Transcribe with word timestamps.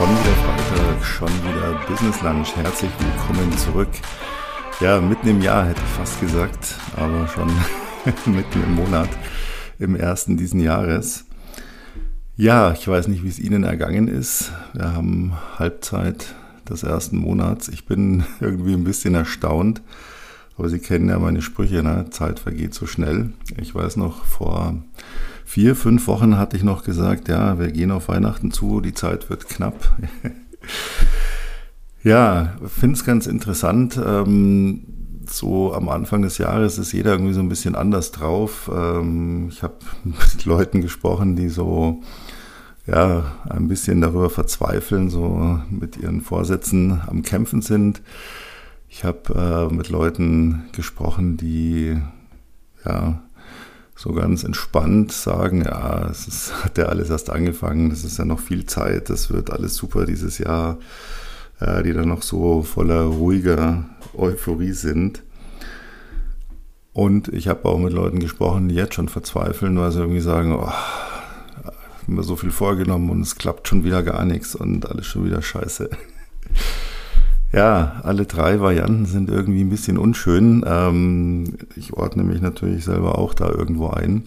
Schon 0.00 0.08
wieder 0.08 0.34
Freitag, 0.34 1.04
schon 1.04 1.28
wieder 1.28 1.78
Business 1.86 2.22
Lunch. 2.22 2.56
Herzlich 2.56 2.90
willkommen 2.98 3.58
zurück. 3.58 3.90
Ja, 4.80 4.98
mitten 4.98 5.28
im 5.28 5.42
Jahr 5.42 5.66
hätte 5.66 5.82
ich 5.84 5.90
fast 5.90 6.18
gesagt, 6.22 6.74
aber 6.96 7.28
schon 7.28 7.48
mitten 8.34 8.62
im 8.62 8.76
Monat, 8.76 9.10
im 9.78 9.94
ersten 9.94 10.38
diesen 10.38 10.60
Jahres. 10.60 11.26
Ja, 12.34 12.72
ich 12.72 12.88
weiß 12.88 13.08
nicht, 13.08 13.24
wie 13.24 13.28
es 13.28 13.38
Ihnen 13.38 13.62
ergangen 13.62 14.08
ist. 14.08 14.52
Wir 14.72 14.94
haben 14.94 15.34
Halbzeit 15.58 16.34
des 16.66 16.82
ersten 16.82 17.18
Monats. 17.18 17.68
Ich 17.68 17.84
bin 17.84 18.24
irgendwie 18.40 18.72
ein 18.72 18.84
bisschen 18.84 19.14
erstaunt, 19.14 19.82
aber 20.56 20.68
Sie 20.68 20.78
kennen 20.78 21.08
ja 21.08 21.18
meine 21.18 21.42
Sprüche, 21.42 21.82
ne? 21.82 22.06
Zeit 22.10 22.38
vergeht 22.38 22.74
so 22.74 22.86
schnell. 22.86 23.32
Ich 23.56 23.74
weiß 23.74 23.96
noch, 23.96 24.24
vor 24.24 24.82
vier, 25.44 25.74
fünf 25.74 26.06
Wochen 26.06 26.38
hatte 26.38 26.56
ich 26.56 26.62
noch 26.62 26.84
gesagt, 26.84 27.28
ja, 27.28 27.58
wir 27.58 27.72
gehen 27.72 27.90
auf 27.90 28.08
Weihnachten 28.08 28.50
zu, 28.50 28.80
die 28.80 28.94
Zeit 28.94 29.30
wird 29.30 29.48
knapp. 29.48 29.96
ja, 32.04 32.56
finde 32.66 32.94
es 32.94 33.04
ganz 33.04 33.26
interessant. 33.26 33.98
Ähm, 34.04 34.82
so 35.28 35.72
am 35.74 35.88
Anfang 35.88 36.22
des 36.22 36.38
Jahres 36.38 36.78
ist 36.78 36.92
jeder 36.92 37.12
irgendwie 37.12 37.32
so 37.32 37.40
ein 37.40 37.48
bisschen 37.48 37.74
anders 37.74 38.12
drauf. 38.12 38.70
Ähm, 38.72 39.48
ich 39.50 39.62
habe 39.62 39.74
mit 40.04 40.44
Leuten 40.44 40.82
gesprochen, 40.82 41.36
die 41.36 41.48
so 41.48 42.02
ja 42.86 43.32
ein 43.48 43.68
bisschen 43.68 44.00
darüber 44.00 44.30
verzweifeln, 44.30 45.10
so 45.10 45.60
mit 45.70 45.96
ihren 45.96 46.20
Vorsätzen 46.20 47.00
am 47.06 47.22
Kämpfen 47.22 47.62
sind. 47.62 48.02
Ich 48.92 49.04
habe 49.04 49.70
äh, 49.70 49.72
mit 49.72 49.88
Leuten 49.88 50.64
gesprochen, 50.72 51.36
die 51.36 51.96
ja 52.84 53.22
so 53.94 54.12
ganz 54.12 54.42
entspannt 54.42 55.12
sagen, 55.12 55.62
ja, 55.64 56.08
es 56.10 56.26
ist, 56.26 56.52
hat 56.64 56.76
ja 56.76 56.86
alles 56.86 57.08
erst 57.08 57.30
angefangen, 57.30 57.92
es 57.92 58.02
ist 58.02 58.18
ja 58.18 58.24
noch 58.24 58.40
viel 58.40 58.66
Zeit, 58.66 59.08
das 59.08 59.30
wird 59.30 59.50
alles 59.50 59.76
super 59.76 60.06
dieses 60.06 60.38
Jahr, 60.38 60.78
äh, 61.60 61.84
die 61.84 61.92
dann 61.92 62.08
noch 62.08 62.22
so 62.22 62.62
voller 62.62 63.02
ruhiger 63.02 63.84
Euphorie 64.12 64.72
sind. 64.72 65.22
Und 66.92 67.28
ich 67.28 67.46
habe 67.46 67.66
auch 67.66 67.78
mit 67.78 67.92
Leuten 67.92 68.18
gesprochen, 68.18 68.68
die 68.68 68.74
jetzt 68.74 68.94
schon 68.94 69.08
verzweifeln, 69.08 69.78
weil 69.78 69.92
sie 69.92 70.00
irgendwie 70.00 70.20
sagen, 70.20 70.52
oh, 70.52 70.68
ich 71.58 71.64
habe 71.64 72.12
mir 72.12 72.24
so 72.24 72.34
viel 72.34 72.50
vorgenommen 72.50 73.08
und 73.08 73.20
es 73.20 73.36
klappt 73.36 73.68
schon 73.68 73.84
wieder 73.84 74.02
gar 74.02 74.24
nichts 74.24 74.56
und 74.56 74.90
alles 74.90 75.06
schon 75.06 75.24
wieder 75.24 75.42
scheiße. 75.42 75.90
Ja, 77.52 78.00
alle 78.04 78.26
drei 78.26 78.60
Varianten 78.60 79.06
sind 79.06 79.28
irgendwie 79.28 79.62
ein 79.62 79.70
bisschen 79.70 79.98
unschön. 79.98 80.64
Ähm, 80.66 81.56
ich 81.74 81.92
ordne 81.94 82.22
mich 82.22 82.40
natürlich 82.40 82.84
selber 82.84 83.18
auch 83.18 83.34
da 83.34 83.48
irgendwo 83.48 83.88
ein. 83.88 84.24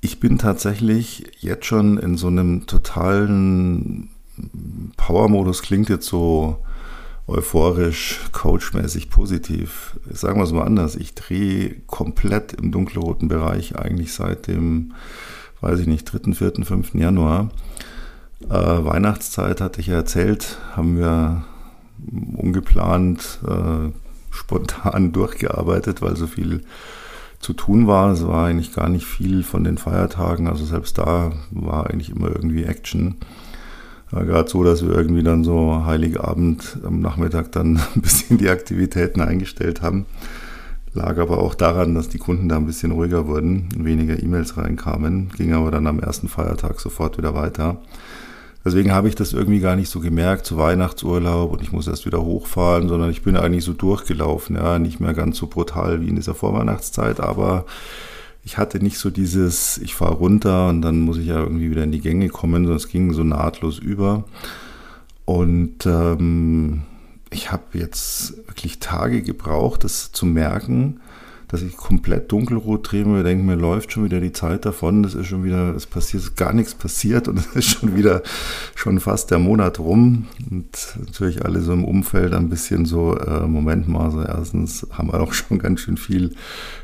Ich 0.00 0.20
bin 0.20 0.38
tatsächlich 0.38 1.30
jetzt 1.40 1.66
schon 1.66 1.98
in 1.98 2.16
so 2.16 2.28
einem 2.28 2.66
totalen 2.66 4.08
Power-Modus, 4.96 5.60
klingt 5.60 5.90
jetzt 5.90 6.06
so 6.06 6.56
euphorisch, 7.26 8.20
coachmäßig 8.32 9.10
positiv. 9.10 9.98
Sagen 10.10 10.40
wir 10.40 10.44
es 10.44 10.52
mal 10.52 10.64
anders. 10.64 10.96
Ich 10.96 11.14
drehe 11.14 11.76
komplett 11.86 12.54
im 12.54 12.72
dunkelroten 12.72 13.28
Bereich 13.28 13.76
eigentlich 13.76 14.14
seit 14.14 14.46
dem, 14.46 14.94
weiß 15.60 15.80
ich 15.80 15.86
nicht, 15.86 16.04
3., 16.04 16.32
4., 16.32 16.64
5. 16.64 16.94
Januar. 16.94 17.50
Äh, 18.48 18.54
Weihnachtszeit 18.54 19.60
hatte 19.60 19.82
ich 19.82 19.88
ja 19.88 19.96
erzählt, 19.96 20.56
haben 20.74 20.96
wir 20.96 21.44
ungeplant, 22.36 23.40
äh, 23.46 23.90
spontan 24.30 25.12
durchgearbeitet, 25.12 26.02
weil 26.02 26.16
so 26.16 26.26
viel 26.26 26.62
zu 27.40 27.52
tun 27.52 27.86
war. 27.86 28.12
Es 28.12 28.26
war 28.26 28.46
eigentlich 28.46 28.74
gar 28.74 28.88
nicht 28.88 29.06
viel 29.06 29.42
von 29.42 29.64
den 29.64 29.78
Feiertagen, 29.78 30.46
also 30.46 30.64
selbst 30.64 30.98
da 30.98 31.32
war 31.50 31.88
eigentlich 31.88 32.10
immer 32.10 32.28
irgendwie 32.28 32.64
Action. 32.64 33.16
War 34.10 34.24
gerade 34.24 34.50
so, 34.50 34.64
dass 34.64 34.84
wir 34.84 34.92
irgendwie 34.92 35.22
dann 35.22 35.44
so 35.44 35.84
Heiligabend 35.84 36.78
am 36.84 37.00
Nachmittag 37.00 37.52
dann 37.52 37.80
ein 37.94 38.02
bisschen 38.02 38.38
die 38.38 38.48
Aktivitäten 38.48 39.20
eingestellt 39.20 39.82
haben. 39.82 40.06
Lag 40.92 41.18
aber 41.18 41.38
auch 41.38 41.54
daran, 41.54 41.94
dass 41.94 42.08
die 42.08 42.18
Kunden 42.18 42.48
da 42.48 42.56
ein 42.56 42.66
bisschen 42.66 42.90
ruhiger 42.90 43.28
wurden, 43.28 43.68
weniger 43.76 44.20
E-Mails 44.20 44.56
reinkamen, 44.56 45.30
ging 45.36 45.52
aber 45.52 45.70
dann 45.70 45.86
am 45.86 46.00
ersten 46.00 46.28
Feiertag 46.28 46.80
sofort 46.80 47.16
wieder 47.16 47.32
weiter. 47.34 47.80
Deswegen 48.64 48.92
habe 48.92 49.08
ich 49.08 49.14
das 49.14 49.32
irgendwie 49.32 49.60
gar 49.60 49.74
nicht 49.74 49.88
so 49.88 50.00
gemerkt 50.00 50.44
zu 50.44 50.58
Weihnachtsurlaub 50.58 51.52
und 51.52 51.62
ich 51.62 51.72
muss 51.72 51.88
erst 51.88 52.04
wieder 52.04 52.22
hochfahren, 52.22 52.88
sondern 52.88 53.10
ich 53.10 53.22
bin 53.22 53.36
eigentlich 53.36 53.64
so 53.64 53.72
durchgelaufen, 53.72 54.56
ja, 54.56 54.78
nicht 54.78 55.00
mehr 55.00 55.14
ganz 55.14 55.38
so 55.38 55.46
brutal 55.46 56.02
wie 56.02 56.08
in 56.08 56.16
dieser 56.16 56.34
Vorweihnachtszeit, 56.34 57.20
aber 57.20 57.64
ich 58.44 58.58
hatte 58.58 58.82
nicht 58.82 58.98
so 58.98 59.10
dieses, 59.10 59.78
ich 59.78 59.94
fahre 59.94 60.14
runter 60.14 60.68
und 60.68 60.82
dann 60.82 61.00
muss 61.00 61.18
ich 61.18 61.26
ja 61.26 61.38
irgendwie 61.40 61.70
wieder 61.70 61.84
in 61.84 61.92
die 61.92 62.00
Gänge 62.00 62.28
kommen, 62.28 62.64
sondern 62.64 62.76
es 62.76 62.88
ging 62.88 63.12
so 63.12 63.24
nahtlos 63.24 63.78
über. 63.78 64.24
Und 65.24 65.86
ähm, 65.86 66.82
ich 67.30 67.52
habe 67.52 67.78
jetzt 67.78 68.36
wirklich 68.48 68.78
Tage 68.78 69.22
gebraucht, 69.22 69.84
das 69.84 70.12
zu 70.12 70.26
merken, 70.26 71.00
dass 71.50 71.62
ich 71.62 71.76
komplett 71.76 72.30
dunkelrot 72.30 72.90
drehe 72.90 73.04
und 73.04 73.24
denke 73.24 73.44
mir, 73.44 73.56
läuft 73.56 73.92
schon 73.92 74.04
wieder 74.04 74.20
die 74.20 74.32
Zeit 74.32 74.64
davon, 74.64 75.02
das 75.02 75.14
ist 75.14 75.26
schon 75.26 75.42
wieder, 75.42 75.74
es 75.74 75.86
passiert, 75.86 76.22
ist 76.22 76.36
gar 76.36 76.52
nichts 76.52 76.74
passiert 76.74 77.26
und 77.26 77.38
es 77.54 77.56
ist 77.56 77.70
schon 77.70 77.96
wieder, 77.96 78.22
schon 78.76 79.00
fast 79.00 79.30
der 79.30 79.40
Monat 79.40 79.80
rum 79.80 80.26
und 80.50 80.94
natürlich 80.98 81.44
alle 81.44 81.60
so 81.60 81.72
im 81.72 81.84
Umfeld 81.84 82.34
ein 82.34 82.48
bisschen 82.48 82.84
so, 82.84 83.16
äh, 83.16 83.46
Moment 83.46 83.88
mal, 83.88 84.10
so 84.12 84.22
erstens 84.22 84.86
haben 84.92 85.08
wir 85.08 85.20
auch 85.20 85.32
schon 85.32 85.58
ganz 85.58 85.80
schön 85.80 85.96
viel 85.96 86.34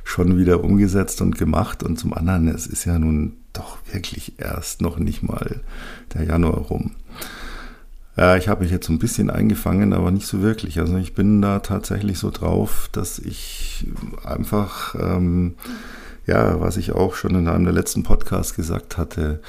schon 0.03 0.37
wieder 0.37 0.65
umgesetzt 0.65 1.21
und 1.21 1.39
gemacht 1.39 1.85
und 1.85 1.99
zum 1.99 2.13
anderen, 2.13 2.49
es 2.49 2.67
ist 2.67 2.85
ja 2.85 2.99
nun 2.99 3.35
doch 3.53 3.79
wirklich 3.91 4.35
erst 4.39 4.83
noch 4.83 4.99
nicht 4.99 5.23
mal 5.23 5.61
der 6.15 6.25
Januar 6.25 6.59
rum. 6.59 6.93
Ja, 8.17 8.37
ich 8.37 8.49
habe 8.49 8.63
mich 8.63 8.73
jetzt 8.73 8.87
so 8.87 8.93
ein 8.95 8.99
bisschen 8.99 9.29
eingefangen, 9.29 9.93
aber 9.93 10.11
nicht 10.11 10.27
so 10.27 10.41
wirklich. 10.41 10.81
Also 10.81 10.97
ich 10.97 11.15
bin 11.15 11.43
da 11.43 11.59
tatsächlich 11.59 12.19
so 12.19 12.31
drauf, 12.31 12.89
dass 12.93 13.19
ich 13.19 13.87
einfach, 14.25 14.95
ähm, 14.99 15.55
ja, 16.27 16.59
was 16.61 16.79
ich 16.79 16.93
auch 16.93 17.15
schon 17.15 17.35
in 17.35 17.47
einem 17.47 17.65
der 17.65 17.75
letzten 17.75 18.05
Podcasts 18.05 18.55
gesagt 18.55 18.97
hatte, 18.97 19.41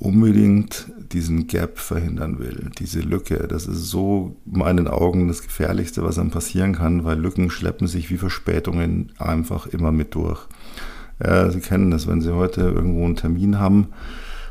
unbedingt 0.00 0.90
diesen 1.12 1.46
Gap 1.46 1.78
verhindern 1.78 2.40
will, 2.40 2.70
diese 2.78 3.00
Lücke. 3.00 3.46
Das 3.46 3.66
ist 3.66 3.84
so 3.90 4.34
in 4.44 4.58
meinen 4.58 4.88
Augen 4.88 5.28
das 5.28 5.42
Gefährlichste, 5.42 6.02
was 6.02 6.18
einem 6.18 6.30
passieren 6.30 6.74
kann, 6.74 7.04
weil 7.04 7.18
Lücken 7.18 7.48
schleppen 7.50 7.86
sich 7.86 8.10
wie 8.10 8.16
Verspätungen 8.16 9.12
einfach 9.18 9.66
immer 9.66 9.92
mit 9.92 10.16
durch. 10.16 10.40
Ja, 11.22 11.48
Sie 11.50 11.60
kennen 11.60 11.90
das, 11.92 12.08
wenn 12.08 12.22
Sie 12.22 12.34
heute 12.34 12.62
irgendwo 12.62 13.04
einen 13.04 13.16
Termin 13.16 13.60
haben 13.60 13.88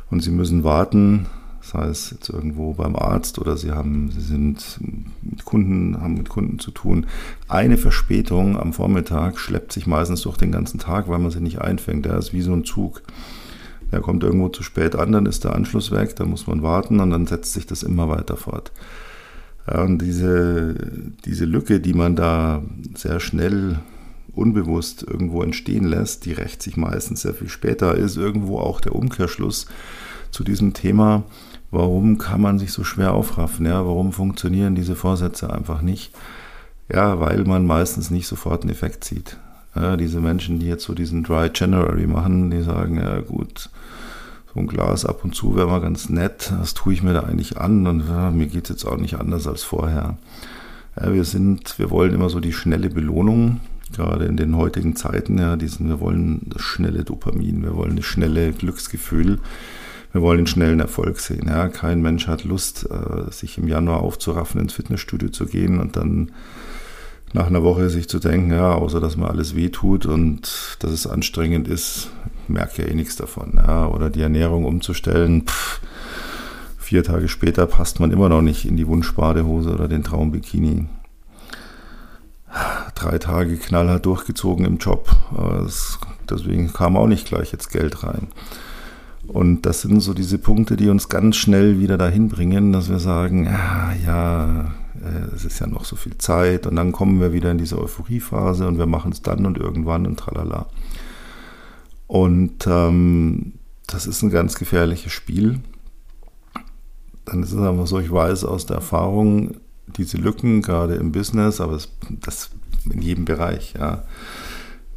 und 0.08 0.22
Sie 0.22 0.30
müssen 0.30 0.64
warten, 0.64 1.26
sei 1.70 1.86
es 1.86 2.10
jetzt 2.10 2.28
irgendwo 2.28 2.72
beim 2.72 2.96
Arzt 2.96 3.38
oder 3.38 3.56
Sie 3.56 3.70
haben, 3.70 4.10
Sie 4.10 4.20
sind 4.20 4.78
mit 5.22 5.44
Kunden, 5.44 6.00
haben 6.00 6.14
mit 6.14 6.28
Kunden 6.28 6.58
zu 6.58 6.70
tun. 6.70 7.06
Eine 7.48 7.76
Verspätung 7.76 8.58
am 8.58 8.72
Vormittag 8.72 9.38
schleppt 9.38 9.72
sich 9.72 9.86
meistens 9.86 10.22
durch 10.22 10.36
den 10.36 10.52
ganzen 10.52 10.78
Tag, 10.78 11.08
weil 11.08 11.18
man 11.18 11.30
sie 11.30 11.40
nicht 11.40 11.60
einfängt. 11.60 12.06
Der 12.06 12.18
ist 12.18 12.32
wie 12.32 12.42
so 12.42 12.52
ein 12.52 12.64
Zug. 12.64 13.02
Der 13.92 14.00
kommt 14.00 14.22
irgendwo 14.22 14.48
zu 14.48 14.62
spät 14.62 14.96
an, 14.96 15.12
dann 15.12 15.26
ist 15.26 15.44
der 15.44 15.54
Anschluss 15.54 15.90
weg, 15.90 16.14
dann 16.16 16.30
muss 16.30 16.46
man 16.46 16.62
warten 16.62 17.00
und 17.00 17.10
dann 17.10 17.26
setzt 17.26 17.52
sich 17.52 17.66
das 17.66 17.82
immer 17.82 18.08
weiter 18.08 18.36
fort. 18.36 18.72
Und 19.66 19.98
diese, 19.98 20.74
diese 21.24 21.44
Lücke, 21.44 21.80
die 21.80 21.94
man 21.94 22.16
da 22.16 22.62
sehr 22.94 23.20
schnell 23.20 23.78
unbewusst 24.32 25.02
irgendwo 25.02 25.42
entstehen 25.42 25.84
lässt, 25.84 26.24
die 26.24 26.32
rächt 26.32 26.62
sich 26.62 26.76
meistens 26.76 27.22
sehr 27.22 27.34
viel 27.34 27.48
später, 27.48 27.94
ist 27.96 28.16
irgendwo 28.16 28.58
auch 28.58 28.80
der 28.80 28.94
Umkehrschluss 28.94 29.66
zu 30.30 30.44
diesem 30.44 30.72
Thema, 30.72 31.24
warum 31.70 32.18
kann 32.18 32.40
man 32.40 32.58
sich 32.58 32.72
so 32.72 32.84
schwer 32.84 33.12
aufraffen? 33.14 33.66
Ja, 33.66 33.84
warum 33.86 34.12
funktionieren 34.12 34.74
diese 34.74 34.96
Vorsätze 34.96 35.52
einfach 35.52 35.82
nicht? 35.82 36.12
Ja, 36.92 37.20
weil 37.20 37.44
man 37.44 37.66
meistens 37.66 38.10
nicht 38.10 38.26
sofort 38.26 38.62
einen 38.62 38.72
Effekt 38.72 39.04
sieht. 39.04 39.36
Ja, 39.76 39.96
diese 39.96 40.20
Menschen, 40.20 40.58
die 40.58 40.66
jetzt 40.66 40.84
so 40.84 40.94
diesen 40.94 41.22
Dry 41.22 41.50
January 41.54 42.06
machen, 42.06 42.50
die 42.50 42.62
sagen, 42.62 42.96
ja 42.96 43.20
gut, 43.20 43.70
so 44.52 44.60
ein 44.60 44.66
Glas 44.66 45.04
ab 45.04 45.22
und 45.22 45.34
zu 45.34 45.54
wäre 45.54 45.68
mal 45.68 45.80
ganz 45.80 46.08
nett, 46.08 46.52
das 46.58 46.74
tue 46.74 46.92
ich 46.92 47.04
mir 47.04 47.12
da 47.12 47.20
eigentlich 47.20 47.58
an 47.58 47.86
und 47.86 48.08
ja, 48.08 48.32
mir 48.32 48.46
geht 48.46 48.64
es 48.64 48.70
jetzt 48.70 48.84
auch 48.84 48.96
nicht 48.96 49.14
anders 49.14 49.46
als 49.46 49.62
vorher. 49.62 50.18
Ja, 51.00 51.12
wir 51.12 51.24
sind, 51.24 51.78
wir 51.78 51.90
wollen 51.90 52.14
immer 52.14 52.28
so 52.28 52.40
die 52.40 52.52
schnelle 52.52 52.90
Belohnung, 52.90 53.60
gerade 53.92 54.24
in 54.24 54.36
den 54.36 54.56
heutigen 54.56 54.96
Zeiten, 54.96 55.38
ja, 55.38 55.54
diesen, 55.54 55.88
wir 55.88 56.00
wollen 56.00 56.40
das 56.46 56.62
schnelle 56.62 57.04
Dopamin, 57.04 57.62
wir 57.62 57.76
wollen 57.76 57.94
das 57.94 58.06
schnelle 58.06 58.52
Glücksgefühl 58.52 59.38
wir 60.12 60.22
wollen 60.22 60.38
den 60.38 60.46
schnellen 60.46 60.80
Erfolg 60.80 61.20
sehen. 61.20 61.46
Ja. 61.48 61.68
Kein 61.68 62.02
Mensch 62.02 62.26
hat 62.26 62.44
Lust, 62.44 62.88
äh, 62.90 63.30
sich 63.30 63.58
im 63.58 63.68
Januar 63.68 64.00
aufzuraffen, 64.00 64.60
ins 64.60 64.72
Fitnessstudio 64.72 65.28
zu 65.30 65.46
gehen 65.46 65.78
und 65.78 65.96
dann 65.96 66.32
nach 67.32 67.46
einer 67.46 67.62
Woche 67.62 67.90
sich 67.90 68.08
zu 68.08 68.18
denken, 68.18 68.50
ja, 68.50 68.72
außer 68.74 69.00
dass 69.00 69.16
mir 69.16 69.28
alles 69.30 69.54
wehtut 69.54 70.06
und 70.06 70.76
dass 70.80 70.90
es 70.90 71.06
anstrengend 71.06 71.68
ist, 71.68 72.10
merke 72.48 72.82
ja 72.82 72.88
eh 72.88 72.94
nichts 72.94 73.16
davon. 73.16 73.54
Ja. 73.56 73.86
Oder 73.86 74.10
die 74.10 74.22
Ernährung 74.22 74.64
umzustellen, 74.64 75.46
pff, 75.46 75.80
vier 76.78 77.04
Tage 77.04 77.28
später 77.28 77.66
passt 77.66 78.00
man 78.00 78.10
immer 78.10 78.28
noch 78.28 78.42
nicht 78.42 78.64
in 78.64 78.76
die 78.76 78.88
Wunschbadehose 78.88 79.70
oder 79.70 79.86
den 79.86 80.02
Traumbikini. 80.02 80.86
Drei 82.96 83.18
Tage 83.18 83.56
knallhart 83.58 84.06
durchgezogen 84.06 84.66
im 84.66 84.78
Job. 84.78 85.08
Das, 85.62 86.00
deswegen 86.28 86.72
kam 86.72 86.96
auch 86.96 87.06
nicht 87.06 87.28
gleich 87.28 87.52
jetzt 87.52 87.70
Geld 87.70 88.02
rein. 88.02 88.26
Und 89.32 89.62
das 89.62 89.82
sind 89.82 90.00
so 90.00 90.12
diese 90.12 90.38
Punkte, 90.38 90.76
die 90.76 90.88
uns 90.88 91.08
ganz 91.08 91.36
schnell 91.36 91.78
wieder 91.78 91.96
dahin 91.96 92.28
bringen, 92.28 92.72
dass 92.72 92.90
wir 92.90 92.98
sagen, 92.98 93.44
ja, 93.44 93.92
ja, 94.04 94.74
äh, 95.00 95.34
es 95.36 95.44
ist 95.44 95.60
ja 95.60 95.68
noch 95.68 95.84
so 95.84 95.94
viel 95.94 96.18
Zeit 96.18 96.66
und 96.66 96.74
dann 96.74 96.90
kommen 96.90 97.20
wir 97.20 97.32
wieder 97.32 97.52
in 97.52 97.58
diese 97.58 97.78
Euphoriephase 97.78 98.66
und 98.66 98.76
wir 98.76 98.86
machen 98.86 99.12
es 99.12 99.22
dann 99.22 99.46
und 99.46 99.56
irgendwann 99.56 100.04
und 100.04 100.18
tralala. 100.18 100.66
Und 102.08 102.66
ähm, 102.66 103.52
das 103.86 104.08
ist 104.08 104.20
ein 104.22 104.30
ganz 104.30 104.56
gefährliches 104.56 105.12
Spiel. 105.12 105.60
Dann 107.24 107.44
ist 107.44 107.52
es 107.52 107.60
einfach 107.60 107.86
so, 107.86 108.00
ich 108.00 108.10
weiß 108.10 108.44
aus 108.44 108.66
der 108.66 108.78
Erfahrung, 108.78 109.58
diese 109.96 110.16
Lücken, 110.16 110.60
gerade 110.60 110.96
im 110.96 111.12
Business, 111.12 111.60
aber 111.60 111.78
das 112.08 112.50
in 112.92 113.00
jedem 113.00 113.26
Bereich, 113.26 113.74
ja. 113.78 114.02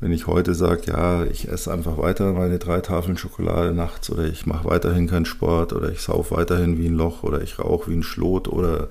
Wenn 0.03 0.11
ich 0.11 0.27
heute 0.27 0.53
sage, 0.53 0.81
ja, 0.88 1.23
ich 1.23 1.47
esse 1.47 1.71
einfach 1.71 1.97
weiter 1.97 2.33
meine 2.33 2.59
drei 2.59 2.81
Tafeln 2.81 3.15
Schokolade 3.15 3.71
nachts 3.73 4.09
oder 4.09 4.25
ich 4.25 4.45
mache 4.45 4.65
weiterhin 4.65 5.07
keinen 5.07 5.23
Sport 5.23 5.71
oder 5.71 5.94
ich 5.94 6.01
sauf 6.01 6.31
weiterhin 6.31 6.77
wie 6.77 6.88
ein 6.88 6.94
Loch 6.94 7.23
oder 7.23 7.41
ich 7.41 7.57
rauche 7.57 7.89
wie 7.89 7.95
ein 7.95 8.03
Schlot 8.03 8.50
oder 8.50 8.89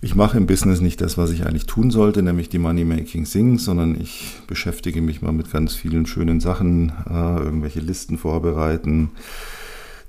ich 0.00 0.14
mache 0.14 0.38
im 0.38 0.46
Business 0.46 0.80
nicht 0.80 1.00
das, 1.00 1.18
was 1.18 1.32
ich 1.32 1.44
eigentlich 1.44 1.66
tun 1.66 1.90
sollte, 1.90 2.22
nämlich 2.22 2.48
die 2.48 2.60
Money-Making 2.60 3.24
Things, 3.24 3.64
sondern 3.64 4.00
ich 4.00 4.36
beschäftige 4.46 5.02
mich 5.02 5.22
mal 5.22 5.32
mit 5.32 5.50
ganz 5.50 5.74
vielen 5.74 6.06
schönen 6.06 6.38
Sachen, 6.38 6.92
äh, 7.10 7.42
irgendwelche 7.42 7.80
Listen 7.80 8.16
vorbereiten, 8.16 9.10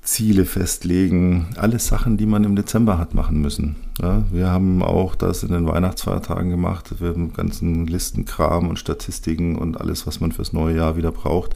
Ziele 0.07 0.45
festlegen, 0.45 1.47
alles 1.57 1.87
Sachen, 1.87 2.15
die 2.15 2.25
man 2.25 2.45
im 2.45 2.55
Dezember 2.55 2.97
hat 2.97 3.13
machen 3.13 3.41
müssen. 3.41 3.75
Ja, 4.01 4.23
wir 4.31 4.47
haben 4.47 4.81
auch 4.81 5.15
das 5.15 5.43
in 5.43 5.51
den 5.51 5.67
Weihnachtsfeiertagen 5.67 6.49
gemacht. 6.49 7.01
Wir 7.01 7.09
haben 7.09 7.33
ganzen 7.33 7.85
Listenkram 7.87 8.69
und 8.69 8.79
Statistiken 8.79 9.57
und 9.57 9.81
alles, 9.81 10.07
was 10.07 10.21
man 10.21 10.31
fürs 10.31 10.53
neue 10.53 10.77
Jahr 10.77 10.95
wieder 10.95 11.11
braucht. 11.11 11.55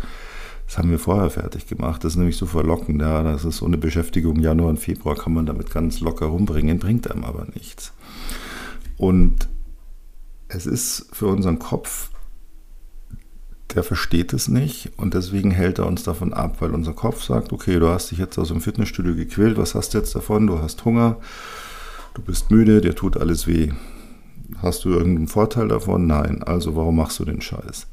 Das 0.68 0.78
haben 0.78 0.92
wir 0.92 1.00
vorher 1.00 1.30
fertig 1.30 1.66
gemacht. 1.68 2.04
Das 2.04 2.14
ist 2.14 2.18
nämlich 2.18 2.36
so 2.36 2.46
verlockend. 2.46 3.02
Ja, 3.02 3.24
das 3.24 3.46
ist 3.46 3.58
so 3.58 3.66
eine 3.66 3.78
Beschäftigung. 3.78 4.42
Januar 4.42 4.70
und 4.72 4.80
Februar 4.80 5.16
kann 5.16 5.34
man 5.34 5.46
damit 5.46 5.72
ganz 5.72 6.02
locker 6.02 6.26
rumbringen, 6.26 6.78
bringt 6.78 7.10
einem 7.10 7.24
aber 7.24 7.48
nichts. 7.54 7.94
Und 8.98 9.48
es 10.50 10.66
ist 10.66 11.08
für 11.14 11.28
unseren 11.28 11.58
Kopf 11.58 12.11
der 13.76 13.84
versteht 13.84 14.34
es 14.34 14.48
nicht 14.48 14.92
und 14.98 15.14
deswegen 15.14 15.52
hält 15.52 15.80
er 15.80 15.88
uns 15.88 16.04
davon 16.04 16.34
ab, 16.34 16.58
weil 16.60 16.72
unser 16.72 16.94
Kopf 16.94 17.24
sagt, 17.24 17.54
okay, 17.54 17.80
du 17.80 17.88
hast 17.88 18.12
dich 18.12 18.20
jetzt 18.20 18.38
aus 18.38 18.50
dem 18.50 18.62
Fitnessstudio 18.62 19.16
gequält, 19.16 19.58
was 19.58 19.76
hast 19.76 19.94
du 19.94 19.98
jetzt 19.98 20.16
davon? 20.16 20.48
Du 20.48 20.60
hast 20.60 20.84
Hunger, 20.86 21.18
du 22.14 22.22
bist 22.22 22.52
müde, 22.52 22.82
dir 22.82 22.96
tut 22.96 23.18
alles 23.18 23.48
weh. 23.48 23.72
Hast 24.62 24.86
du 24.86 24.90
irgendeinen 24.90 25.28
Vorteil 25.28 25.70
davon? 25.70 26.08
Nein. 26.08 26.44
Also 26.44 26.76
warum 26.76 26.98
machst 26.98 27.20
du 27.20 27.26
den 27.26 27.42
Scheiß? 27.42 27.88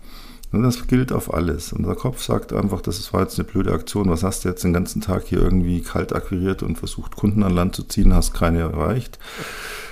Und 0.50 0.62
das 0.62 0.86
gilt 0.86 1.12
auf 1.12 1.32
alles. 1.32 1.72
Unser 1.72 1.94
Kopf 1.94 2.22
sagt 2.22 2.52
einfach, 2.52 2.80
das 2.80 3.12
war 3.12 3.22
jetzt 3.22 3.38
eine 3.38 3.48
blöde 3.48 3.72
Aktion. 3.72 4.08
Was 4.10 4.22
hast 4.22 4.44
du 4.44 4.48
jetzt 4.48 4.64
den 4.64 4.72
ganzen 4.72 5.00
Tag 5.00 5.24
hier 5.26 5.40
irgendwie 5.40 5.82
kalt 5.82 6.14
akquiriert 6.14 6.62
und 6.62 6.78
versucht, 6.78 7.16
Kunden 7.16 7.42
an 7.42 7.54
Land 7.54 7.76
zu 7.76 7.84
ziehen, 7.84 8.14
hast 8.14 8.32
keine 8.32 8.60
erreicht, 8.60 9.18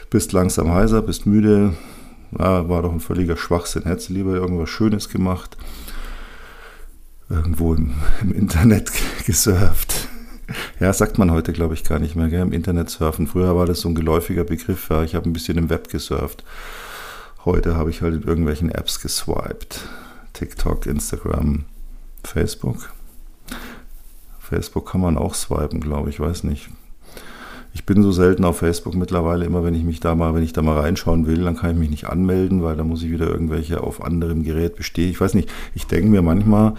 bist 0.09 0.33
langsam 0.33 0.73
heiser, 0.73 1.03
bist 1.03 1.27
müde, 1.27 1.75
ja, 2.39 2.69
war 2.69 2.83
doch 2.83 2.93
ein 2.93 3.01
völliger 3.01 3.37
Schwachsinn. 3.37 3.85
Hättest 3.85 4.09
du 4.09 4.15
lieber 4.15 4.35
irgendwas 4.35 4.69
Schönes 4.69 5.09
gemacht, 5.09 5.57
irgendwo 7.29 7.75
im, 7.75 7.95
im 8.23 8.33
Internet 8.33 8.91
gesurft. 9.27 10.09
Ja, 10.79 10.93
sagt 10.93 11.19
man 11.19 11.33
heute, 11.33 11.53
glaube 11.53 11.75
ich, 11.75 11.83
gar 11.83 11.99
nicht 11.99 12.15
mehr, 12.15 12.29
gell? 12.29 12.43
im 12.43 12.53
Internet 12.53 12.91
surfen. 12.91 13.27
Früher 13.27 13.57
war 13.57 13.67
das 13.67 13.81
so 13.81 13.89
ein 13.89 13.95
geläufiger 13.95 14.45
Begriff. 14.45 14.89
Ja, 14.91 15.03
ich 15.03 15.15
habe 15.15 15.29
ein 15.29 15.33
bisschen 15.33 15.59
im 15.59 15.71
Web 15.71 15.89
gesurft. 15.89 16.45
Heute 17.45 17.77
habe 17.77 17.91
ich 17.91 18.03
halt 18.03 18.15
in 18.15 18.23
irgendwelchen 18.23 18.71
Apps 18.71 19.01
geswiped. 19.01 19.81
TikTok, 20.35 20.87
Instagram, 20.87 21.65
Facebook. 22.23 22.93
Facebook 24.39 24.91
kann 24.91 25.01
man 25.01 25.19
auch 25.19 25.35
swipen, 25.35 25.81
glaube 25.81 26.11
ich, 26.11 26.21
weiß 26.21 26.45
nicht 26.45 26.69
ich 27.77 27.85
bin 27.85 28.03
so 28.03 28.11
selten 28.11 28.47
auf 28.47 28.57
Facebook 28.57 28.95
mittlerweile, 28.95 29.45
immer 29.45 29.63
wenn 29.63 29.75
ich 29.75 29.85
mich 29.85 30.01
da 30.01 30.15
mal, 30.15 30.35
wenn 30.35 30.43
ich 30.43 30.55
da 30.55 30.63
mal 30.63 30.81
reinschauen 30.81 31.27
will, 31.27 31.45
dann 31.45 31.59
kann 31.59 31.73
ich 31.73 31.77
mich 31.77 31.91
nicht 31.91 32.07
anmelden, 32.07 32.63
weil 32.63 32.75
da 32.75 32.85
muss 32.85 33.03
ich 33.03 33.11
wieder 33.11 33.29
irgendwelche 33.29 33.83
auf 33.83 34.03
anderem 34.03 34.45
Gerät 34.45 34.77
bestehen. 34.77 35.11
Ich 35.11 35.21
weiß 35.21 35.35
nicht, 35.35 35.51
ich 35.75 35.87
denke 35.87 36.09
mir 36.09 36.23
manchmal, 36.23 36.73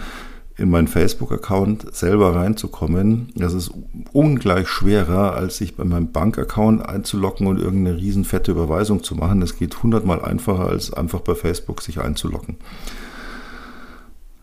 in 0.56 0.70
meinen 0.70 0.88
Facebook-Account 0.88 1.94
selber 1.94 2.34
reinzukommen, 2.34 3.28
das 3.36 3.54
ist 3.54 3.70
ungleich 4.12 4.66
schwerer, 4.66 5.34
als 5.34 5.58
sich 5.58 5.76
bei 5.76 5.84
meinem 5.84 6.10
Bank-Account 6.10 6.84
einzuloggen 6.84 7.46
und 7.46 7.60
irgendeine 7.60 7.96
riesen 7.96 8.24
fette 8.24 8.50
Überweisung 8.50 9.04
zu 9.04 9.14
machen. 9.14 9.40
Das 9.40 9.56
geht 9.56 9.80
hundertmal 9.84 10.20
einfacher, 10.20 10.66
als 10.66 10.92
einfach 10.92 11.20
bei 11.20 11.36
Facebook 11.36 11.80
sich 11.80 12.00
einzuloggen. 12.00 12.56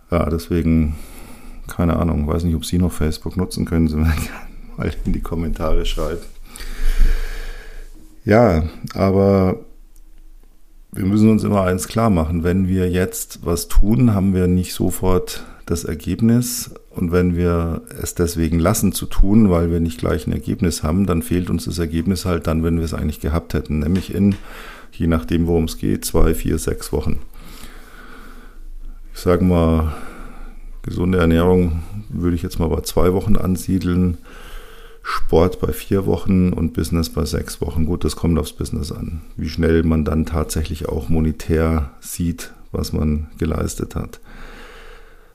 Ja, 0.09 0.29
deswegen, 0.29 0.95
keine 1.67 1.97
Ahnung, 1.97 2.27
weiß 2.27 2.45
nicht, 2.45 2.55
ob 2.55 2.63
Sie 2.63 2.77
noch 2.77 2.93
Facebook 2.93 3.35
nutzen 3.35 3.65
können, 3.65 3.89
Sie 3.89 3.97
mal 4.77 4.93
in 5.03 5.11
die 5.11 5.21
Kommentare 5.21 5.85
schreiben. 5.85 6.21
Ja, 8.23 8.63
aber 8.93 9.59
wir 10.91 11.05
müssen 11.05 11.29
uns 11.29 11.43
immer 11.43 11.61
eins 11.63 11.87
klar 11.87 12.09
machen, 12.09 12.43
wenn 12.43 12.67
wir 12.67 12.89
jetzt 12.89 13.45
was 13.45 13.67
tun, 13.67 14.13
haben 14.15 14.33
wir 14.33 14.47
nicht 14.47 14.73
sofort 14.73 15.43
das 15.65 15.83
Ergebnis. 15.83 16.71
Und 16.89 17.11
wenn 17.11 17.35
wir 17.35 17.81
es 18.01 18.15
deswegen 18.15 18.59
lassen 18.59 18.93
zu 18.93 19.05
tun, 19.05 19.49
weil 19.49 19.69
wir 19.69 19.81
nicht 19.81 19.99
gleich 19.99 20.25
ein 20.25 20.31
Ergebnis 20.31 20.83
haben, 20.83 21.05
dann 21.05 21.21
fehlt 21.21 21.49
uns 21.49 21.65
das 21.65 21.79
Ergebnis 21.79 22.25
halt 22.25 22.47
dann, 22.47 22.63
wenn 22.63 22.77
wir 22.77 22.85
es 22.85 22.93
eigentlich 22.93 23.19
gehabt 23.19 23.53
hätten, 23.53 23.79
nämlich 23.79 24.13
in, 24.13 24.35
je 24.93 25.07
nachdem, 25.07 25.47
worum 25.47 25.65
es 25.65 25.77
geht, 25.77 26.05
zwei, 26.05 26.33
vier, 26.33 26.57
sechs 26.57 26.93
Wochen. 26.93 27.19
Ich 29.13 29.19
sage 29.19 29.43
mal, 29.43 29.93
gesunde 30.83 31.17
Ernährung 31.17 31.83
würde 32.09 32.35
ich 32.35 32.43
jetzt 32.43 32.59
mal 32.59 32.69
bei 32.69 32.81
zwei 32.81 33.11
Wochen 33.11 33.35
ansiedeln. 33.35 34.17
Sport 35.07 35.61
bei 35.61 35.71
vier 35.71 36.07
Wochen 36.07 36.51
und 36.51 36.73
Business 36.73 37.11
bei 37.11 37.25
sechs 37.25 37.61
Wochen. 37.61 37.85
Gut, 37.85 38.03
das 38.03 38.15
kommt 38.15 38.39
aufs 38.39 38.53
Business 38.53 38.91
an. 38.91 39.21
Wie 39.37 39.49
schnell 39.49 39.83
man 39.83 40.03
dann 40.03 40.25
tatsächlich 40.25 40.89
auch 40.89 41.09
monetär 41.09 41.91
sieht, 41.99 42.53
was 42.71 42.91
man 42.91 43.27
geleistet 43.37 43.93
hat. 43.93 44.19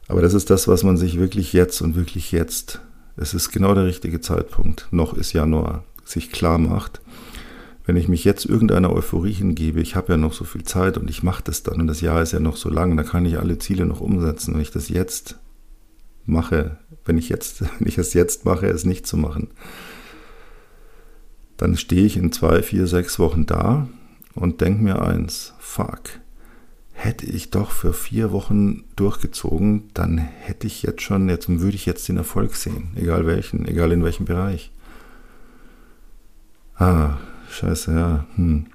Aber 0.08 0.22
das 0.22 0.34
ist 0.34 0.50
das, 0.50 0.67
was 0.67 0.82
man 0.82 0.96
sich 0.96 1.20
wirklich 1.20 1.52
jetzt 1.52 1.82
und 1.82 1.94
wirklich 1.94 2.32
jetzt, 2.32 2.81
es 3.17 3.32
ist 3.32 3.52
genau 3.52 3.72
der 3.72 3.87
richtige 3.87 4.20
Zeitpunkt, 4.20 4.88
noch 4.90 5.14
ist 5.14 5.34
Januar, 5.34 5.84
sich 6.05 6.32
klar 6.32 6.58
macht, 6.58 7.00
wenn 7.87 7.96
ich 7.96 8.08
mich 8.08 8.25
jetzt 8.25 8.46
irgendeiner 8.46 8.93
Euphorie 8.93 9.32
hingebe, 9.32 9.81
ich 9.81 9.94
habe 9.94 10.14
ja 10.14 10.17
noch 10.17 10.32
so 10.32 10.44
viel 10.44 10.64
Zeit 10.64 10.99
und 10.99 11.08
ich 11.08 11.22
mache 11.22 11.44
das 11.44 11.62
dann 11.62 11.81
und 11.81 11.87
das 11.87 12.00
Jahr 12.00 12.22
ist 12.22 12.32
ja 12.32 12.40
noch 12.40 12.56
so 12.56 12.70
lang, 12.70 12.96
da 12.96 13.05
kann 13.05 13.25
ich 13.25 13.38
alle 13.38 13.58
Ziele 13.58 13.87
noch 13.87 14.00
umsetzen. 14.00 14.55
Wenn 14.55 14.62
ich 14.62 14.72
das 14.72 14.88
jetzt 14.88 15.37
mache, 16.26 16.76
wenn 17.05 17.19
ich, 17.19 17.29
jetzt, 17.29 17.62
wenn 17.79 17.88
ich 17.88 17.99
es 17.99 18.14
jetzt 18.14 18.44
mache, 18.44 18.67
es 18.67 18.85
nicht 18.85 19.06
zu 19.06 19.17
machen, 19.17 19.49
dann 21.56 21.76
stehe 21.76 22.06
ich 22.06 22.17
in 22.17 22.32
zwei, 22.32 22.62
vier, 22.62 22.87
sechs 22.87 23.19
Wochen 23.19 23.47
da 23.47 23.89
und 24.34 24.60
denke 24.60 24.82
mir 24.82 25.03
eins, 25.03 25.53
fuck, 25.58 26.01
hätte 26.93 27.27
ich 27.27 27.51
doch 27.51 27.70
für 27.70 27.93
vier 27.93 28.32
Wochen 28.32 28.84
durchgezogen, 28.96 29.91
dann 29.94 30.19
hätte 30.19 30.67
ich 30.67 30.82
jetzt 30.82 31.03
schon, 31.03 31.29
jetzt 31.29 31.48
würde 31.48 31.75
ich 31.75 31.86
jetzt 31.86 32.08
den 32.08 32.17
Erfolg 32.17 32.55
sehen, 32.55 32.93
egal 32.96 33.27
welchen, 33.27 33.67
egal 33.67 33.93
in 33.93 34.05
welchem 34.05 34.25
Bereich. 34.25 34.70
Ah, 36.77 37.19
scheiße, 37.51 37.93
ja, 37.93 38.27
hm. 38.36 38.67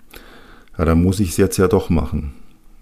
Ja, 0.77 0.85
dann 0.85 1.01
muss 1.01 1.19
ich 1.19 1.29
es 1.29 1.37
jetzt 1.37 1.57
ja 1.57 1.67
doch 1.67 1.89
machen. 1.89 2.33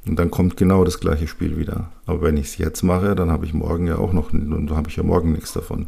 Und 0.05 0.19
dann 0.19 0.31
kommt 0.31 0.57
genau 0.57 0.83
das 0.83 1.00
gleiche 1.00 1.27
Spiel 1.27 1.57
wieder. 1.57 1.89
Aber 2.05 2.22
wenn 2.22 2.38
ich 2.38 2.48
es 2.48 2.57
jetzt 2.57 2.83
mache, 2.83 3.15
dann 3.15 3.31
habe 3.31 3.45
ich 3.45 3.53
morgen 3.53 3.88
ja 3.88 3.98
auch 3.98 4.12
noch, 4.13 4.33
und 4.33 4.72
habe 4.72 4.89
ich 4.89 4.98
ja 4.98 5.03
morgen 5.03 5.31
nichts 5.31 5.53
davon. 5.53 5.88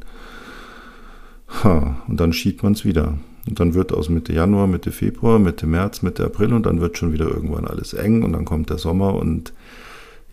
Ha, 1.63 1.97
und 2.07 2.19
dann 2.19 2.33
schiebt 2.33 2.63
man 2.63 2.73
es 2.73 2.85
wieder. 2.85 3.17
Und 3.47 3.59
dann 3.59 3.73
wird 3.73 3.91
aus 3.91 4.09
Mitte 4.09 4.33
Januar, 4.33 4.67
Mitte 4.67 4.91
Februar, 4.91 5.37
Mitte 5.37 5.67
März, 5.67 6.01
Mitte 6.01 6.25
April 6.25 6.53
und 6.53 6.65
dann 6.65 6.81
wird 6.81 6.97
schon 6.97 7.13
wieder 7.13 7.27
irgendwann 7.27 7.67
alles 7.67 7.93
eng 7.93 8.23
und 8.23 8.33
dann 8.33 8.45
kommt 8.45 8.69
der 8.69 8.77
Sommer 8.77 9.15
und 9.15 9.53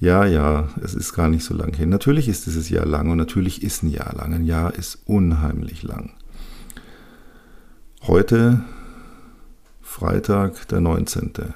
ja, 0.00 0.24
ja, 0.24 0.68
es 0.82 0.94
ist 0.94 1.12
gar 1.12 1.28
nicht 1.28 1.44
so 1.44 1.54
lang 1.54 1.74
hin. 1.74 1.88
Natürlich 1.88 2.28
ist 2.28 2.46
dieses 2.46 2.70
Jahr 2.70 2.86
lang 2.86 3.10
und 3.10 3.18
natürlich 3.18 3.62
ist 3.62 3.82
ein 3.82 3.90
Jahr 3.90 4.14
lang. 4.16 4.34
Ein 4.34 4.44
Jahr 4.44 4.74
ist 4.74 4.98
unheimlich 5.06 5.82
lang. 5.82 6.10
Heute, 8.08 8.64
Freitag, 9.80 10.66
der 10.68 10.80
19. 10.80 11.54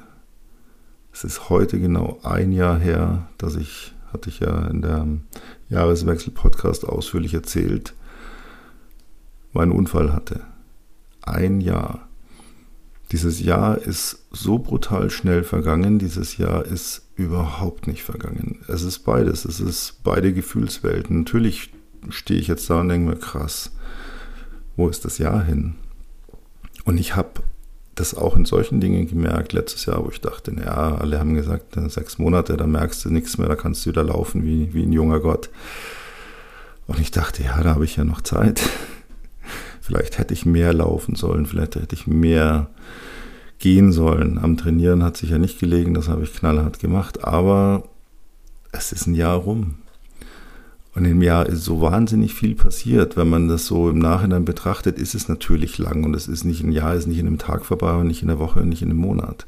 Es 1.16 1.24
ist 1.24 1.48
heute 1.48 1.80
genau 1.80 2.20
ein 2.24 2.52
Jahr 2.52 2.78
her, 2.78 3.26
dass 3.38 3.56
ich, 3.56 3.94
hatte 4.12 4.28
ich 4.28 4.40
ja 4.40 4.66
in 4.66 4.82
der 4.82 5.06
Jahreswechsel-Podcast 5.70 6.86
ausführlich 6.86 7.32
erzählt, 7.32 7.94
meinen 9.54 9.72
Unfall 9.72 10.12
hatte. 10.12 10.42
Ein 11.22 11.62
Jahr. 11.62 12.06
Dieses 13.12 13.40
Jahr 13.40 13.78
ist 13.78 14.26
so 14.30 14.58
brutal 14.58 15.08
schnell 15.08 15.42
vergangen, 15.42 15.98
dieses 15.98 16.36
Jahr 16.36 16.66
ist 16.66 17.08
überhaupt 17.14 17.86
nicht 17.86 18.02
vergangen. 18.02 18.60
Es 18.68 18.82
ist 18.82 18.98
beides, 18.98 19.46
es 19.46 19.58
ist 19.58 20.02
beide 20.04 20.34
Gefühlswelten. 20.34 21.20
Natürlich 21.20 21.72
stehe 22.10 22.38
ich 22.38 22.48
jetzt 22.48 22.68
da 22.68 22.80
und 22.80 22.90
denke 22.90 23.08
mir, 23.08 23.16
krass, 23.16 23.70
wo 24.76 24.86
ist 24.90 25.06
das 25.06 25.16
Jahr 25.16 25.42
hin? 25.42 25.76
Und 26.84 26.98
ich 26.98 27.16
habe 27.16 27.42
das 27.96 28.14
auch 28.14 28.36
in 28.36 28.44
solchen 28.44 28.80
Dingen 28.80 29.08
gemerkt 29.08 29.52
letztes 29.52 29.86
Jahr, 29.86 30.04
wo 30.04 30.10
ich 30.10 30.20
dachte, 30.20 30.54
naja, 30.54 30.96
alle 30.96 31.18
haben 31.18 31.34
gesagt, 31.34 31.76
sechs 31.88 32.18
Monate, 32.18 32.56
da 32.56 32.66
merkst 32.66 33.04
du 33.04 33.10
nichts 33.10 33.38
mehr, 33.38 33.48
da 33.48 33.56
kannst 33.56 33.84
du 33.84 33.90
wieder 33.90 34.04
laufen 34.04 34.44
wie, 34.44 34.72
wie 34.74 34.84
ein 34.84 34.92
junger 34.92 35.18
Gott. 35.18 35.48
Und 36.86 37.00
ich 37.00 37.10
dachte, 37.10 37.42
ja, 37.42 37.60
da 37.62 37.74
habe 37.74 37.84
ich 37.84 37.96
ja 37.96 38.04
noch 38.04 38.20
Zeit. 38.20 38.60
Vielleicht 39.80 40.18
hätte 40.18 40.34
ich 40.34 40.44
mehr 40.44 40.72
laufen 40.72 41.14
sollen, 41.14 41.46
vielleicht 41.46 41.76
hätte 41.76 41.94
ich 41.94 42.08
mehr 42.08 42.68
gehen 43.60 43.92
sollen. 43.92 44.36
Am 44.36 44.56
Trainieren 44.56 45.04
hat 45.04 45.16
sich 45.16 45.30
ja 45.30 45.38
nicht 45.38 45.60
gelegen, 45.60 45.94
das 45.94 46.08
habe 46.08 46.24
ich 46.24 46.34
knallhart 46.34 46.80
gemacht, 46.80 47.22
aber 47.22 47.84
es 48.72 48.90
ist 48.90 49.06
ein 49.06 49.14
Jahr 49.14 49.36
rum. 49.36 49.76
Und 50.96 51.04
im 51.04 51.20
Jahr 51.20 51.46
ist 51.46 51.62
so 51.62 51.82
wahnsinnig 51.82 52.32
viel 52.32 52.54
passiert. 52.54 53.18
Wenn 53.18 53.28
man 53.28 53.48
das 53.48 53.66
so 53.66 53.90
im 53.90 53.98
Nachhinein 53.98 54.46
betrachtet, 54.46 54.98
ist 54.98 55.14
es 55.14 55.28
natürlich 55.28 55.76
lang 55.76 56.04
und 56.04 56.16
es 56.16 56.26
ist 56.26 56.44
nicht 56.44 56.62
ein 56.62 56.72
Jahr, 56.72 56.94
ist 56.94 57.06
nicht 57.06 57.18
in 57.18 57.26
einem 57.26 57.36
Tag 57.36 57.66
vorbei 57.66 57.92
und 57.96 58.06
nicht 58.06 58.22
in 58.22 58.28
der 58.28 58.38
Woche 58.38 58.60
und 58.60 58.70
nicht 58.70 58.80
in 58.80 58.88
einem 58.88 59.00
Monat. 59.00 59.46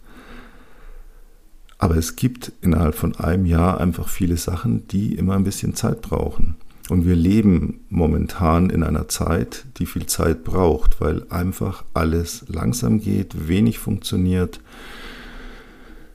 Aber 1.78 1.96
es 1.96 2.16
gibt 2.16 2.52
innerhalb 2.60 2.94
von 2.94 3.16
einem 3.16 3.46
Jahr 3.46 3.80
einfach 3.80 4.08
viele 4.08 4.36
Sachen, 4.36 4.86
die 4.88 5.14
immer 5.14 5.36
ein 5.36 5.44
bisschen 5.44 5.74
Zeit 5.74 6.02
brauchen. 6.02 6.56
Und 6.90 7.06
wir 7.06 7.16
leben 7.16 7.80
momentan 7.88 8.68
in 8.68 8.82
einer 8.82 9.08
Zeit, 9.08 9.64
die 9.78 9.86
viel 9.86 10.04
Zeit 10.04 10.44
braucht, 10.44 11.00
weil 11.00 11.24
einfach 11.30 11.82
alles 11.94 12.44
langsam 12.48 13.00
geht, 13.00 13.48
wenig 13.48 13.78
funktioniert, 13.78 14.60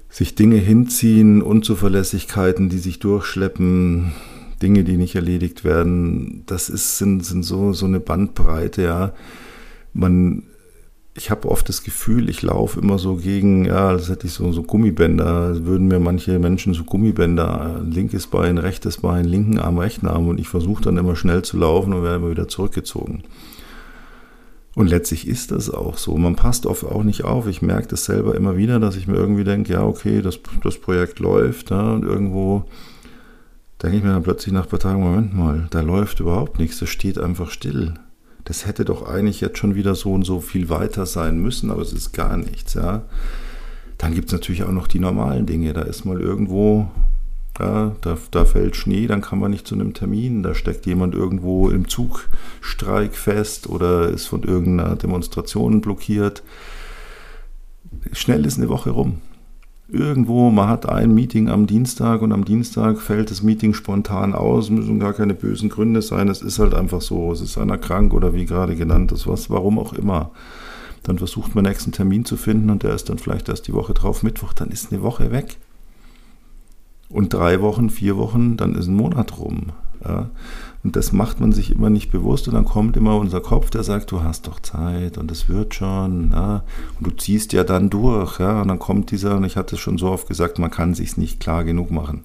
sich 0.09 0.35
Dinge 0.35 0.57
hinziehen, 0.57 1.41
Unzuverlässigkeiten, 1.41 2.69
die 2.69 2.77
sich 2.77 2.99
durchschleppen, 2.99 4.13
Dinge, 4.63 4.83
die 4.83 4.97
nicht 4.97 5.15
erledigt 5.15 5.63
werden. 5.63 6.43
Das 6.47 6.69
ist, 6.69 6.97
sind, 6.97 7.25
sind 7.25 7.43
so, 7.43 7.73
so 7.73 7.85
eine 7.85 7.99
Bandbreite, 7.99 8.81
ja. 8.81 9.13
Man, 9.93 10.43
ich 11.15 11.29
habe 11.29 11.49
oft 11.49 11.69
das 11.69 11.83
Gefühl, 11.83 12.29
ich 12.29 12.41
laufe 12.41 12.79
immer 12.79 12.97
so 12.97 13.17
gegen, 13.17 13.65
ja, 13.65 13.89
als 13.89 14.09
hätte 14.09 14.25
ich 14.25 14.33
so, 14.33 14.51
so 14.51 14.63
Gummibänder, 14.63 15.65
würden 15.65 15.87
mir 15.87 15.99
manche 15.99 16.39
Menschen 16.39 16.73
so 16.73 16.83
Gummibänder, 16.83 17.81
linkes 17.85 18.27
Bein, 18.27 18.57
rechtes 18.57 18.97
Bein, 18.97 19.25
linken 19.25 19.59
Arm, 19.59 19.77
rechten 19.77 20.07
Arm 20.07 20.27
und 20.27 20.39
ich 20.39 20.47
versuche 20.47 20.83
dann 20.83 20.97
immer 20.97 21.15
schnell 21.15 21.43
zu 21.43 21.57
laufen 21.57 21.93
und 21.93 22.03
werde 22.03 22.15
immer 22.15 22.31
wieder 22.31 22.47
zurückgezogen. 22.47 23.23
Und 24.75 24.87
letztlich 24.87 25.27
ist 25.27 25.51
das 25.51 25.69
auch 25.69 25.99
so. 25.99 26.17
Man 26.17 26.35
passt 26.35 26.65
oft 26.65 26.83
auch 26.83 27.03
nicht 27.03 27.23
auf. 27.23 27.45
Ich 27.45 27.61
merke 27.61 27.89
das 27.89 28.05
selber 28.05 28.33
immer 28.33 28.57
wieder, 28.57 28.79
dass 28.79 28.95
ich 28.95 29.07
mir 29.07 29.17
irgendwie 29.17 29.43
denke, 29.43 29.73
ja, 29.73 29.83
okay, 29.83 30.23
das, 30.23 30.39
das 30.63 30.79
Projekt 30.79 31.19
läuft, 31.19 31.69
ja, 31.69 31.91
und 31.91 32.03
irgendwo 32.03 32.65
denke 33.83 33.97
ich 33.97 34.03
mir 34.03 34.13
dann 34.13 34.23
plötzlich 34.23 34.53
nach 34.53 34.63
ein 34.63 34.69
paar 34.69 34.79
Tagen, 34.79 35.01
Moment 35.01 35.35
mal, 35.35 35.67
da 35.69 35.81
läuft 35.81 36.21
überhaupt 36.21 36.57
nichts, 36.57 36.79
das 36.79 36.89
steht 36.89 37.19
einfach 37.19 37.51
still. 37.51 37.95
Das 38.45 38.65
hätte 38.65 38.85
doch 38.85 39.07
eigentlich 39.07 39.41
jetzt 39.41 39.57
schon 39.57 39.75
wieder 39.75 39.93
so 39.93 40.13
und 40.13 40.23
so 40.23 40.39
viel 40.39 40.69
weiter 40.69 41.05
sein 41.05 41.37
müssen, 41.39 41.69
aber 41.69 41.81
es 41.81 41.91
ist 41.91 42.13
gar 42.13 42.37
nichts, 42.37 42.73
ja. 42.75 43.03
Dann 43.97 44.13
gibt 44.13 44.27
es 44.27 44.33
natürlich 44.33 44.63
auch 44.63 44.71
noch 44.71 44.87
die 44.87 44.99
normalen 44.99 45.45
Dinge. 45.45 45.71
Da 45.73 45.81
ist 45.81 46.03
mal 46.03 46.19
irgendwo, 46.19 46.89
ja, 47.59 47.95
da, 48.01 48.17
da 48.31 48.45
fällt 48.45 48.75
Schnee, 48.75 49.07
dann 49.07 49.21
kann 49.21 49.39
man 49.39 49.51
nicht 49.51 49.67
zu 49.67 49.75
einem 49.75 49.93
Termin, 49.93 50.43
da 50.43 50.55
steckt 50.55 50.85
jemand 50.85 51.13
irgendwo 51.13 51.69
im 51.69 51.87
Zugstreik 51.87 53.15
fest 53.15 53.67
oder 53.67 54.09
ist 54.09 54.27
von 54.27 54.43
irgendeiner 54.43 54.95
Demonstration 54.95 55.81
blockiert. 55.81 56.43
Schnell 58.11 58.45
ist 58.45 58.57
eine 58.57 58.69
Woche 58.69 58.89
rum 58.89 59.19
irgendwo, 59.93 60.49
man 60.49 60.67
hat 60.67 60.89
ein 60.89 61.13
Meeting 61.13 61.49
am 61.49 61.67
Dienstag 61.67 62.21
und 62.21 62.31
am 62.31 62.45
Dienstag 62.45 62.99
fällt 62.99 63.29
das 63.29 63.43
Meeting 63.43 63.73
spontan 63.73 64.33
aus, 64.33 64.69
müssen 64.69 64.99
gar 64.99 65.13
keine 65.13 65.35
bösen 65.35 65.69
Gründe 65.69 66.01
sein, 66.01 66.27
es 66.27 66.41
ist 66.41 66.59
halt 66.59 66.73
einfach 66.73 67.01
so, 67.01 67.31
es 67.31 67.41
ist 67.41 67.57
einer 67.57 67.77
krank 67.77 68.13
oder 68.13 68.33
wie 68.33 68.45
gerade 68.45 68.75
genannt, 68.75 69.11
das 69.11 69.27
was, 69.27 69.49
warum 69.49 69.77
auch 69.77 69.93
immer. 69.93 70.31
Dann 71.03 71.17
versucht 71.17 71.53
man 71.53 71.65
nächsten 71.65 71.91
Termin 71.91 72.25
zu 72.25 72.37
finden 72.37 72.69
und 72.69 72.83
der 72.83 72.95
ist 72.95 73.09
dann 73.09 73.19
vielleicht 73.19 73.49
erst 73.49 73.67
die 73.67 73.73
Woche 73.73 73.93
drauf, 73.93 74.23
Mittwoch, 74.23 74.53
dann 74.53 74.69
ist 74.69 74.91
eine 74.91 75.03
Woche 75.03 75.31
weg. 75.31 75.57
Und 77.09 77.33
drei 77.33 77.61
Wochen, 77.61 77.89
vier 77.89 78.17
Wochen, 78.17 78.57
dann 78.57 78.73
ist 78.73 78.87
ein 78.87 78.95
Monat 78.95 79.37
rum. 79.37 79.73
Ja. 80.05 80.29
Und 80.83 80.95
das 80.95 81.13
macht 81.13 81.39
man 81.39 81.53
sich 81.53 81.71
immer 81.71 81.89
nicht 81.89 82.11
bewusst 82.11 82.47
und 82.47 82.55
dann 82.55 82.65
kommt 82.65 82.97
immer 82.97 83.15
unser 83.15 83.39
Kopf, 83.39 83.69
der 83.69 83.83
sagt, 83.83 84.11
du 84.11 84.21
hast 84.21 84.47
doch 84.47 84.59
Zeit 84.59 85.17
und 85.17 85.31
es 85.31 85.47
wird 85.47 85.73
schon. 85.75 86.31
Ja. 86.31 86.63
Und 86.99 87.07
du 87.07 87.11
ziehst 87.11 87.53
ja 87.53 87.63
dann 87.63 87.89
durch. 87.89 88.39
Ja. 88.39 88.61
Und 88.61 88.67
dann 88.67 88.79
kommt 88.79 89.11
dieser, 89.11 89.37
und 89.37 89.43
ich 89.43 89.55
hatte 89.55 89.75
es 89.75 89.81
schon 89.81 89.97
so 89.97 90.09
oft 90.09 90.27
gesagt, 90.27 90.59
man 90.59 90.71
kann 90.71 90.93
sich 90.93 91.17
nicht 91.17 91.39
klar 91.39 91.63
genug 91.63 91.91
machen. 91.91 92.23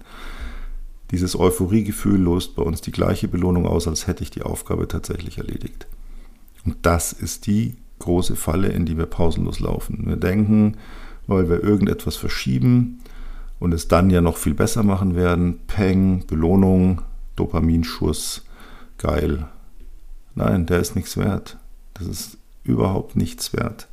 Dieses 1.10 1.38
Euphoriegefühl 1.38 2.20
löst 2.20 2.54
bei 2.54 2.62
uns 2.62 2.80
die 2.80 2.92
gleiche 2.92 3.28
Belohnung 3.28 3.66
aus, 3.66 3.88
als 3.88 4.06
hätte 4.06 4.22
ich 4.22 4.30
die 4.30 4.42
Aufgabe 4.42 4.88
tatsächlich 4.88 5.38
erledigt. 5.38 5.86
Und 6.64 6.76
das 6.82 7.12
ist 7.12 7.46
die 7.46 7.76
große 7.98 8.36
Falle, 8.36 8.68
in 8.68 8.84
die 8.84 8.98
wir 8.98 9.06
pausenlos 9.06 9.60
laufen. 9.60 10.04
Wir 10.06 10.16
denken, 10.16 10.76
weil 11.26 11.48
wir 11.48 11.62
irgendetwas 11.62 12.16
verschieben 12.16 12.98
und 13.58 13.72
es 13.72 13.88
dann 13.88 14.10
ja 14.10 14.20
noch 14.20 14.36
viel 14.36 14.54
besser 14.54 14.82
machen 14.82 15.16
werden, 15.16 15.60
Peng, 15.66 16.24
Belohnung, 16.26 17.02
Dopaminschuss, 17.38 18.44
geil. 18.98 19.46
Nein, 20.34 20.66
der 20.66 20.80
ist 20.80 20.96
nichts 20.96 21.16
wert. 21.16 21.56
Das 21.94 22.06
ist 22.06 22.38
überhaupt 22.64 23.16
nichts 23.16 23.52
wert. 23.52 23.88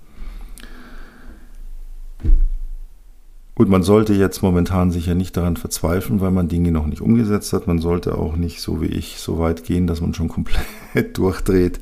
Und 3.57 3.69
man 3.69 3.83
sollte 3.83 4.13
jetzt 4.13 4.43
momentan 4.43 4.91
sicher 4.91 5.15
nicht 5.15 5.37
daran 5.37 5.55
verzweifeln, 5.55 6.19
weil 6.19 6.31
man 6.31 6.49
Dinge 6.49 6.73
noch 6.73 6.87
nicht 6.87 7.01
umgesetzt 7.01 7.53
hat. 7.53 7.67
Man 7.67 7.79
sollte 7.79 8.17
auch 8.17 8.35
nicht 8.35 8.59
so 8.59 8.81
wie 8.81 8.87
ich 8.87 9.17
so 9.19 9.39
weit 9.39 9.63
gehen, 9.63 9.87
dass 9.87 10.01
man 10.01 10.13
schon 10.13 10.27
komplett 10.27 10.67
durchdreht, 11.17 11.79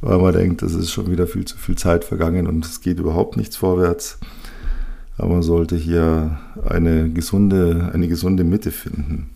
weil 0.00 0.18
man 0.18 0.32
denkt, 0.32 0.62
es 0.62 0.74
ist 0.74 0.90
schon 0.90 1.10
wieder 1.10 1.26
viel 1.26 1.44
zu 1.44 1.58
viel 1.58 1.76
Zeit 1.76 2.04
vergangen 2.04 2.46
und 2.46 2.64
es 2.64 2.80
geht 2.80 2.98
überhaupt 2.98 3.36
nichts 3.36 3.56
vorwärts. 3.56 4.18
Aber 5.18 5.34
man 5.34 5.42
sollte 5.42 5.76
hier 5.76 6.38
eine 6.66 7.10
gesunde, 7.10 7.90
eine 7.92 8.08
gesunde 8.08 8.42
Mitte 8.42 8.70
finden. 8.70 9.28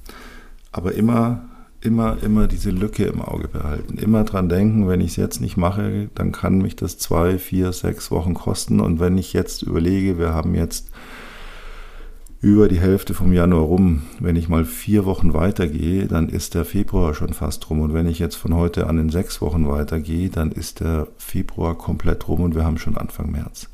Aber 0.72 0.94
immer 0.94 1.44
immer, 1.84 2.22
immer 2.22 2.46
diese 2.46 2.70
Lücke 2.70 3.04
im 3.04 3.20
Auge 3.20 3.48
behalten. 3.48 3.98
Immer 3.98 4.24
dran 4.24 4.48
denken, 4.48 4.88
wenn 4.88 5.00
ich 5.00 5.12
es 5.12 5.16
jetzt 5.16 5.40
nicht 5.40 5.56
mache, 5.56 6.08
dann 6.14 6.32
kann 6.32 6.58
mich 6.58 6.76
das 6.76 6.98
zwei, 6.98 7.38
vier, 7.38 7.72
sechs 7.72 8.10
Wochen 8.10 8.34
kosten. 8.34 8.80
Und 8.80 9.00
wenn 9.00 9.18
ich 9.18 9.32
jetzt 9.32 9.62
überlege, 9.62 10.18
wir 10.18 10.32
haben 10.32 10.54
jetzt 10.54 10.90
über 12.44 12.68
die 12.68 12.80
Hälfte 12.80 13.14
vom 13.14 13.32
Januar 13.32 13.62
rum. 13.62 14.02
Wenn 14.20 14.36
ich 14.36 14.50
mal 14.50 14.66
vier 14.66 15.06
Wochen 15.06 15.32
weitergehe, 15.32 16.06
dann 16.06 16.28
ist 16.28 16.54
der 16.54 16.66
Februar 16.66 17.14
schon 17.14 17.32
fast 17.32 17.70
rum. 17.70 17.80
Und 17.80 17.94
wenn 17.94 18.06
ich 18.06 18.18
jetzt 18.18 18.36
von 18.36 18.54
heute 18.54 18.86
an 18.86 18.98
in 18.98 19.08
sechs 19.08 19.40
Wochen 19.40 19.66
weitergehe, 19.66 20.28
dann 20.28 20.52
ist 20.52 20.80
der 20.80 21.08
Februar 21.16 21.74
komplett 21.74 22.28
rum 22.28 22.42
und 22.42 22.54
wir 22.54 22.64
haben 22.64 22.76
schon 22.76 22.98
Anfang 22.98 23.30
März. 23.30 23.70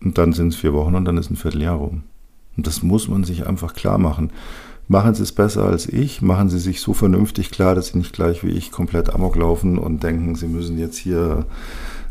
Und 0.00 0.16
dann 0.16 0.32
sind 0.32 0.48
es 0.48 0.56
vier 0.56 0.72
Wochen 0.72 0.94
und 0.94 1.04
dann 1.04 1.16
ist 1.16 1.30
ein 1.30 1.36
Vierteljahr 1.36 1.74
rum. 1.76 2.02
Und 2.56 2.68
das 2.68 2.84
muss 2.84 3.08
man 3.08 3.24
sich 3.24 3.48
einfach 3.48 3.74
klar 3.74 3.98
machen. 3.98 4.30
Machen 4.90 5.14
Sie 5.14 5.22
es 5.22 5.30
besser 5.30 5.66
als 5.66 5.86
ich, 5.88 6.20
machen 6.20 6.50
Sie 6.50 6.58
sich 6.58 6.80
so 6.80 6.94
vernünftig 6.94 7.52
klar, 7.52 7.76
dass 7.76 7.86
Sie 7.86 7.98
nicht 7.98 8.12
gleich 8.12 8.42
wie 8.42 8.50
ich 8.50 8.72
komplett 8.72 9.14
amok 9.14 9.36
laufen 9.36 9.78
und 9.78 10.02
denken, 10.02 10.34
Sie 10.34 10.48
müssen 10.48 10.78
jetzt 10.78 10.98
hier 10.98 11.46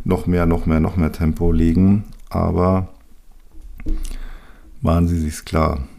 noch 0.05 0.27
mehr, 0.27 0.45
noch 0.45 0.65
mehr, 0.65 0.79
noch 0.79 0.95
mehr 0.95 1.11
Tempo 1.11 1.51
legen. 1.51 2.05
Aber 2.29 2.87
machen 4.79 5.09
Sie 5.09 5.19
sich's 5.19 5.43
klar. 5.43 5.89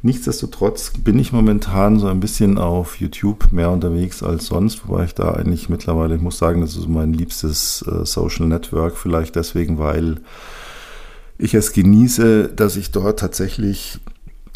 Nichtsdestotrotz 0.00 0.92
bin 0.96 1.18
ich 1.18 1.34
momentan 1.34 1.98
so 1.98 2.06
ein 2.06 2.20
bisschen 2.20 2.56
auf 2.56 2.96
YouTube 2.96 3.52
mehr 3.52 3.68
unterwegs 3.68 4.22
als 4.22 4.46
sonst, 4.46 4.88
wobei 4.88 5.04
ich 5.04 5.14
da 5.14 5.32
eigentlich 5.32 5.68
mittlerweile, 5.68 6.14
ich 6.16 6.22
muss 6.22 6.38
sagen, 6.38 6.62
das 6.62 6.74
ist 6.74 6.88
mein 6.88 7.12
liebstes 7.12 7.84
äh, 7.86 8.06
Social 8.06 8.46
Network, 8.46 8.96
vielleicht 8.96 9.36
deswegen, 9.36 9.76
weil 9.76 10.22
ich 11.36 11.52
es 11.52 11.74
genieße, 11.74 12.48
dass 12.48 12.76
ich 12.76 12.92
dort 12.92 13.18
tatsächlich 13.18 14.00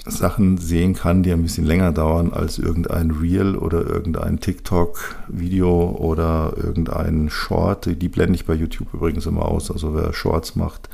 Sachen 0.06 0.58
sehen 0.58 0.94
kann, 0.94 1.22
die 1.22 1.32
ein 1.32 1.42
bisschen 1.42 1.66
länger 1.66 1.92
dauern 1.92 2.32
als 2.32 2.58
irgendein 2.58 3.10
Reel 3.10 3.56
oder 3.56 3.86
irgendein 3.86 4.40
TikTok-Video 4.40 5.96
oder 5.98 6.54
irgendein 6.56 7.28
Short. 7.30 7.86
Die 7.86 8.08
blende 8.08 8.34
ich 8.34 8.46
bei 8.46 8.54
YouTube 8.54 8.94
übrigens 8.94 9.26
immer 9.26 9.46
aus. 9.46 9.70
Also 9.70 9.94
wer 9.94 10.12
Shorts 10.12 10.56
macht, 10.56 10.88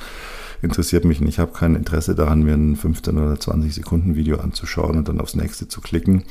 interessiert 0.63 1.05
mich 1.05 1.21
nicht. 1.21 1.35
Ich 1.35 1.39
habe 1.39 1.53
kein 1.53 1.75
Interesse 1.77 2.15
daran, 2.15 2.43
mir 2.43 2.55
ein 2.55 2.77
15 2.77 3.19
oder 3.19 3.39
20 3.39 3.75
Sekunden 3.75 4.17
Video 4.17 4.39
anzuschauen 4.39 4.97
und 4.97 5.09
dann 5.09 5.21
aufs 5.21 5.37
nächste 5.37 5.69
zu 5.69 5.81
klicken. 5.81 6.25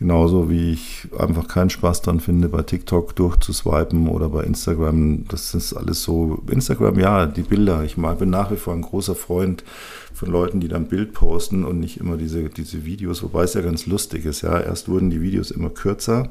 Genauso 0.00 0.48
wie 0.48 0.72
ich 0.72 1.08
einfach 1.18 1.46
keinen 1.46 1.68
Spaß 1.68 2.00
dran 2.00 2.20
finde, 2.20 2.48
bei 2.48 2.62
TikTok 2.62 3.14
durchzuswipen 3.16 4.08
oder 4.08 4.30
bei 4.30 4.44
Instagram. 4.44 5.28
Das 5.28 5.54
ist 5.54 5.74
alles 5.74 6.02
so. 6.02 6.42
Instagram, 6.50 6.98
ja, 6.98 7.26
die 7.26 7.42
Bilder. 7.42 7.84
Ich 7.84 7.96
bin 7.96 8.30
nach 8.30 8.50
wie 8.50 8.56
vor 8.56 8.72
ein 8.72 8.80
großer 8.80 9.14
Freund 9.14 9.62
von 10.14 10.30
Leuten, 10.30 10.58
die 10.58 10.68
dann 10.68 10.86
Bild 10.86 11.12
posten 11.12 11.66
und 11.66 11.80
nicht 11.80 12.00
immer 12.00 12.16
diese, 12.16 12.48
diese 12.48 12.86
Videos, 12.86 13.22
wobei 13.22 13.42
es 13.42 13.52
ja 13.52 13.60
ganz 13.60 13.84
lustig 13.84 14.24
ist. 14.24 14.40
Ja, 14.40 14.58
erst 14.58 14.88
wurden 14.88 15.10
die 15.10 15.20
Videos 15.20 15.50
immer 15.50 15.68
kürzer. 15.68 16.30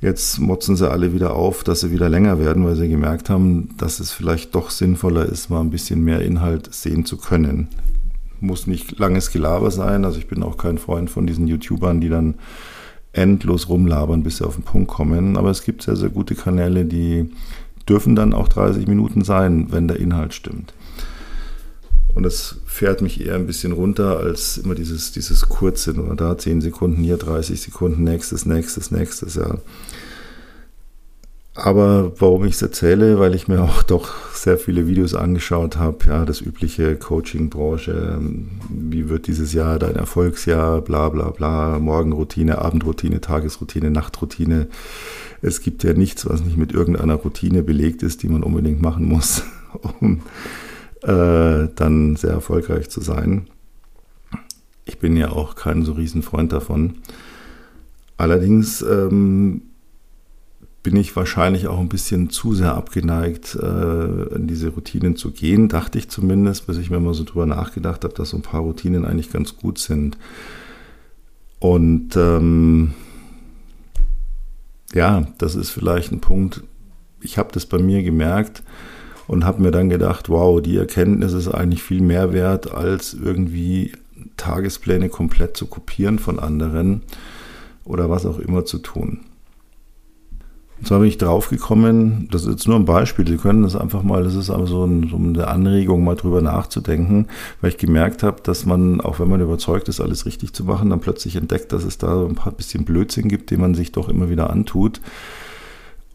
Jetzt 0.00 0.38
motzen 0.38 0.76
sie 0.76 0.88
alle 0.88 1.12
wieder 1.12 1.34
auf, 1.34 1.64
dass 1.64 1.80
sie 1.80 1.90
wieder 1.90 2.08
länger 2.08 2.38
werden, 2.38 2.64
weil 2.64 2.76
sie 2.76 2.88
gemerkt 2.88 3.30
haben, 3.30 3.70
dass 3.78 3.98
es 3.98 4.12
vielleicht 4.12 4.54
doch 4.54 4.70
sinnvoller 4.70 5.26
ist, 5.26 5.50
mal 5.50 5.60
ein 5.60 5.70
bisschen 5.70 6.04
mehr 6.04 6.20
Inhalt 6.20 6.72
sehen 6.72 7.04
zu 7.04 7.16
können 7.16 7.66
muss 8.44 8.66
nicht 8.66 8.98
langes 8.98 9.30
Gelaber 9.30 9.70
sein. 9.70 10.04
Also 10.04 10.18
ich 10.18 10.26
bin 10.26 10.42
auch 10.42 10.56
kein 10.56 10.78
Freund 10.78 11.10
von 11.10 11.26
diesen 11.26 11.46
YouTubern, 11.46 12.00
die 12.00 12.08
dann 12.08 12.34
endlos 13.12 13.68
rumlabern, 13.68 14.22
bis 14.22 14.38
sie 14.38 14.46
auf 14.46 14.54
den 14.54 14.64
Punkt 14.64 14.88
kommen. 14.88 15.36
Aber 15.36 15.50
es 15.50 15.62
gibt 15.62 15.82
sehr, 15.82 15.96
sehr 15.96 16.10
gute 16.10 16.34
Kanäle, 16.34 16.84
die 16.84 17.30
dürfen 17.88 18.16
dann 18.16 18.32
auch 18.32 18.48
30 18.48 18.86
Minuten 18.86 19.24
sein, 19.24 19.68
wenn 19.70 19.88
der 19.88 19.98
Inhalt 19.98 20.34
stimmt. 20.34 20.74
Und 22.14 22.22
das 22.22 22.56
fährt 22.64 23.02
mich 23.02 23.20
eher 23.24 23.34
ein 23.34 23.46
bisschen 23.46 23.72
runter 23.72 24.18
als 24.18 24.56
immer 24.58 24.74
dieses, 24.74 25.12
dieses 25.12 25.48
kurze, 25.48 25.92
nur 25.92 26.14
da 26.14 26.38
10 26.38 26.60
Sekunden, 26.60 27.02
hier 27.02 27.16
30 27.16 27.60
Sekunden, 27.60 28.04
nächstes, 28.04 28.46
nächstes, 28.46 28.90
nächstes, 28.90 29.34
ja. 29.34 29.58
Aber 31.56 32.12
warum 32.20 32.44
ich 32.44 32.54
es 32.54 32.62
erzähle, 32.62 33.20
weil 33.20 33.34
ich 33.34 33.46
mir 33.46 33.62
auch 33.62 33.82
doch 33.84 34.12
sehr 34.32 34.58
viele 34.58 34.88
Videos 34.88 35.14
angeschaut 35.14 35.76
habe, 35.76 35.98
ja, 36.06 36.24
das 36.24 36.40
übliche 36.40 36.96
Coaching-Branche, 36.96 38.20
wie 38.68 39.08
wird 39.08 39.28
dieses 39.28 39.52
Jahr 39.52 39.78
dein 39.78 39.94
Erfolgsjahr, 39.94 40.80
bla 40.80 41.08
bla 41.08 41.30
bla, 41.30 41.78
Morgenroutine, 41.78 42.58
Abendroutine, 42.58 43.20
Tagesroutine, 43.20 43.90
Nachtroutine. 43.90 44.66
Es 45.42 45.60
gibt 45.60 45.84
ja 45.84 45.92
nichts, 45.92 46.28
was 46.28 46.44
nicht 46.44 46.56
mit 46.56 46.72
irgendeiner 46.72 47.14
Routine 47.14 47.62
belegt 47.62 48.02
ist, 48.02 48.22
die 48.22 48.28
man 48.28 48.42
unbedingt 48.42 48.82
machen 48.82 49.06
muss, 49.06 49.44
um 50.00 50.22
äh, 51.02 51.68
dann 51.76 52.16
sehr 52.16 52.32
erfolgreich 52.32 52.90
zu 52.90 53.00
sein. 53.00 53.46
Ich 54.86 54.98
bin 54.98 55.16
ja 55.16 55.30
auch 55.30 55.54
kein 55.54 55.84
so 55.84 55.92
riesen 55.92 56.22
Freund 56.22 56.52
davon. 56.52 56.96
Allerdings 58.16 58.82
ähm, 58.82 59.62
bin 60.84 60.96
ich 60.96 61.16
wahrscheinlich 61.16 61.66
auch 61.66 61.80
ein 61.80 61.88
bisschen 61.88 62.28
zu 62.28 62.54
sehr 62.54 62.74
abgeneigt, 62.74 63.56
äh, 63.56 64.34
in 64.34 64.46
diese 64.46 64.68
Routinen 64.68 65.16
zu 65.16 65.30
gehen, 65.30 65.68
dachte 65.68 65.98
ich 65.98 66.10
zumindest, 66.10 66.66
bis 66.66 66.76
ich 66.76 66.90
mir 66.90 67.00
mal 67.00 67.14
so 67.14 67.24
drüber 67.24 67.46
nachgedacht 67.46 68.04
habe, 68.04 68.12
dass 68.12 68.30
so 68.30 68.36
ein 68.36 68.42
paar 68.42 68.60
Routinen 68.60 69.06
eigentlich 69.06 69.32
ganz 69.32 69.56
gut 69.56 69.78
sind. 69.78 70.18
Und 71.58 72.14
ähm, 72.16 72.92
ja, 74.92 75.26
das 75.38 75.54
ist 75.54 75.70
vielleicht 75.70 76.12
ein 76.12 76.20
Punkt, 76.20 76.62
ich 77.22 77.38
habe 77.38 77.48
das 77.52 77.64
bei 77.64 77.78
mir 77.78 78.02
gemerkt 78.02 78.62
und 79.26 79.46
habe 79.46 79.62
mir 79.62 79.70
dann 79.70 79.88
gedacht, 79.88 80.28
wow, 80.28 80.60
die 80.60 80.76
Erkenntnis 80.76 81.32
ist 81.32 81.48
eigentlich 81.48 81.82
viel 81.82 82.02
mehr 82.02 82.34
wert, 82.34 82.70
als 82.72 83.14
irgendwie 83.14 83.92
Tagespläne 84.36 85.08
komplett 85.08 85.56
zu 85.56 85.66
kopieren 85.66 86.18
von 86.18 86.38
anderen 86.38 87.00
oder 87.84 88.10
was 88.10 88.26
auch 88.26 88.38
immer 88.38 88.66
zu 88.66 88.76
tun. 88.80 89.20
Und 90.84 90.88
zwar 90.88 90.98
bin 90.98 91.08
ich 91.08 91.16
draufgekommen, 91.16 92.28
das 92.30 92.42
ist 92.42 92.50
jetzt 92.50 92.68
nur 92.68 92.76
ein 92.76 92.84
Beispiel, 92.84 93.26
Sie 93.26 93.38
können 93.38 93.62
das 93.62 93.74
einfach 93.74 94.02
mal, 94.02 94.22
das 94.22 94.34
ist 94.34 94.50
aber 94.50 94.66
so, 94.66 94.84
ein, 94.84 95.08
so 95.08 95.16
eine 95.16 95.48
Anregung, 95.48 96.04
mal 96.04 96.14
drüber 96.14 96.42
nachzudenken, 96.42 97.28
weil 97.62 97.70
ich 97.70 97.78
gemerkt 97.78 98.22
habe, 98.22 98.42
dass 98.42 98.66
man, 98.66 99.00
auch 99.00 99.18
wenn 99.18 99.30
man 99.30 99.40
überzeugt 99.40 99.88
ist, 99.88 100.02
alles 100.02 100.26
richtig 100.26 100.52
zu 100.52 100.64
machen, 100.64 100.90
dann 100.90 101.00
plötzlich 101.00 101.36
entdeckt, 101.36 101.72
dass 101.72 101.84
es 101.84 101.96
da 101.96 102.26
ein 102.26 102.34
paar 102.34 102.52
bisschen 102.52 102.84
Blödsinn 102.84 103.28
gibt, 103.28 103.50
den 103.50 103.62
man 103.62 103.74
sich 103.74 103.92
doch 103.92 104.10
immer 104.10 104.28
wieder 104.28 104.50
antut. 104.50 105.00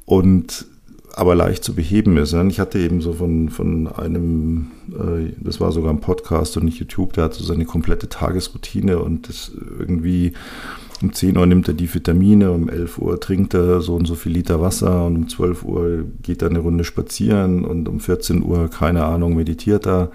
Und 0.05 0.67
aber 1.15 1.33
leicht 1.33 1.63
zu 1.63 1.73
beheben 1.73 2.17
ist. 2.17 2.33
Ich 2.33 2.59
hatte 2.59 2.77
eben 2.77 3.01
so 3.01 3.13
von, 3.13 3.49
von 3.49 3.87
einem, 3.87 4.67
äh, 4.91 5.33
das 5.41 5.59
war 5.59 5.71
sogar 5.71 5.91
ein 5.91 5.99
Podcast 5.99 6.55
und 6.57 6.65
nicht 6.65 6.77
YouTube, 6.77 7.13
der 7.13 7.23
hat 7.23 7.33
so 7.33 7.43
seine 7.43 7.65
komplette 7.65 8.07
Tagesroutine 8.07 8.99
und 8.99 9.27
das 9.27 9.51
irgendwie 9.79 10.33
um 11.01 11.13
10 11.13 11.37
Uhr 11.37 11.45
nimmt 11.45 11.67
er 11.67 11.73
die 11.73 11.93
Vitamine, 11.93 12.51
um 12.51 12.69
11 12.69 12.97
Uhr 12.97 13.19
trinkt 13.19 13.53
er 13.53 13.81
so 13.81 13.95
und 13.95 14.05
so 14.05 14.15
viel 14.15 14.33
Liter 14.33 14.61
Wasser 14.61 15.05
und 15.05 15.15
um 15.15 15.27
12 15.29 15.63
Uhr 15.63 16.05
geht 16.21 16.41
er 16.41 16.49
eine 16.49 16.59
Runde 16.59 16.83
spazieren 16.83 17.63
und 17.63 17.87
um 17.87 17.99
14 17.99 18.43
Uhr, 18.43 18.69
keine 18.69 19.05
Ahnung, 19.05 19.35
meditiert 19.35 19.87
er. 19.87 20.11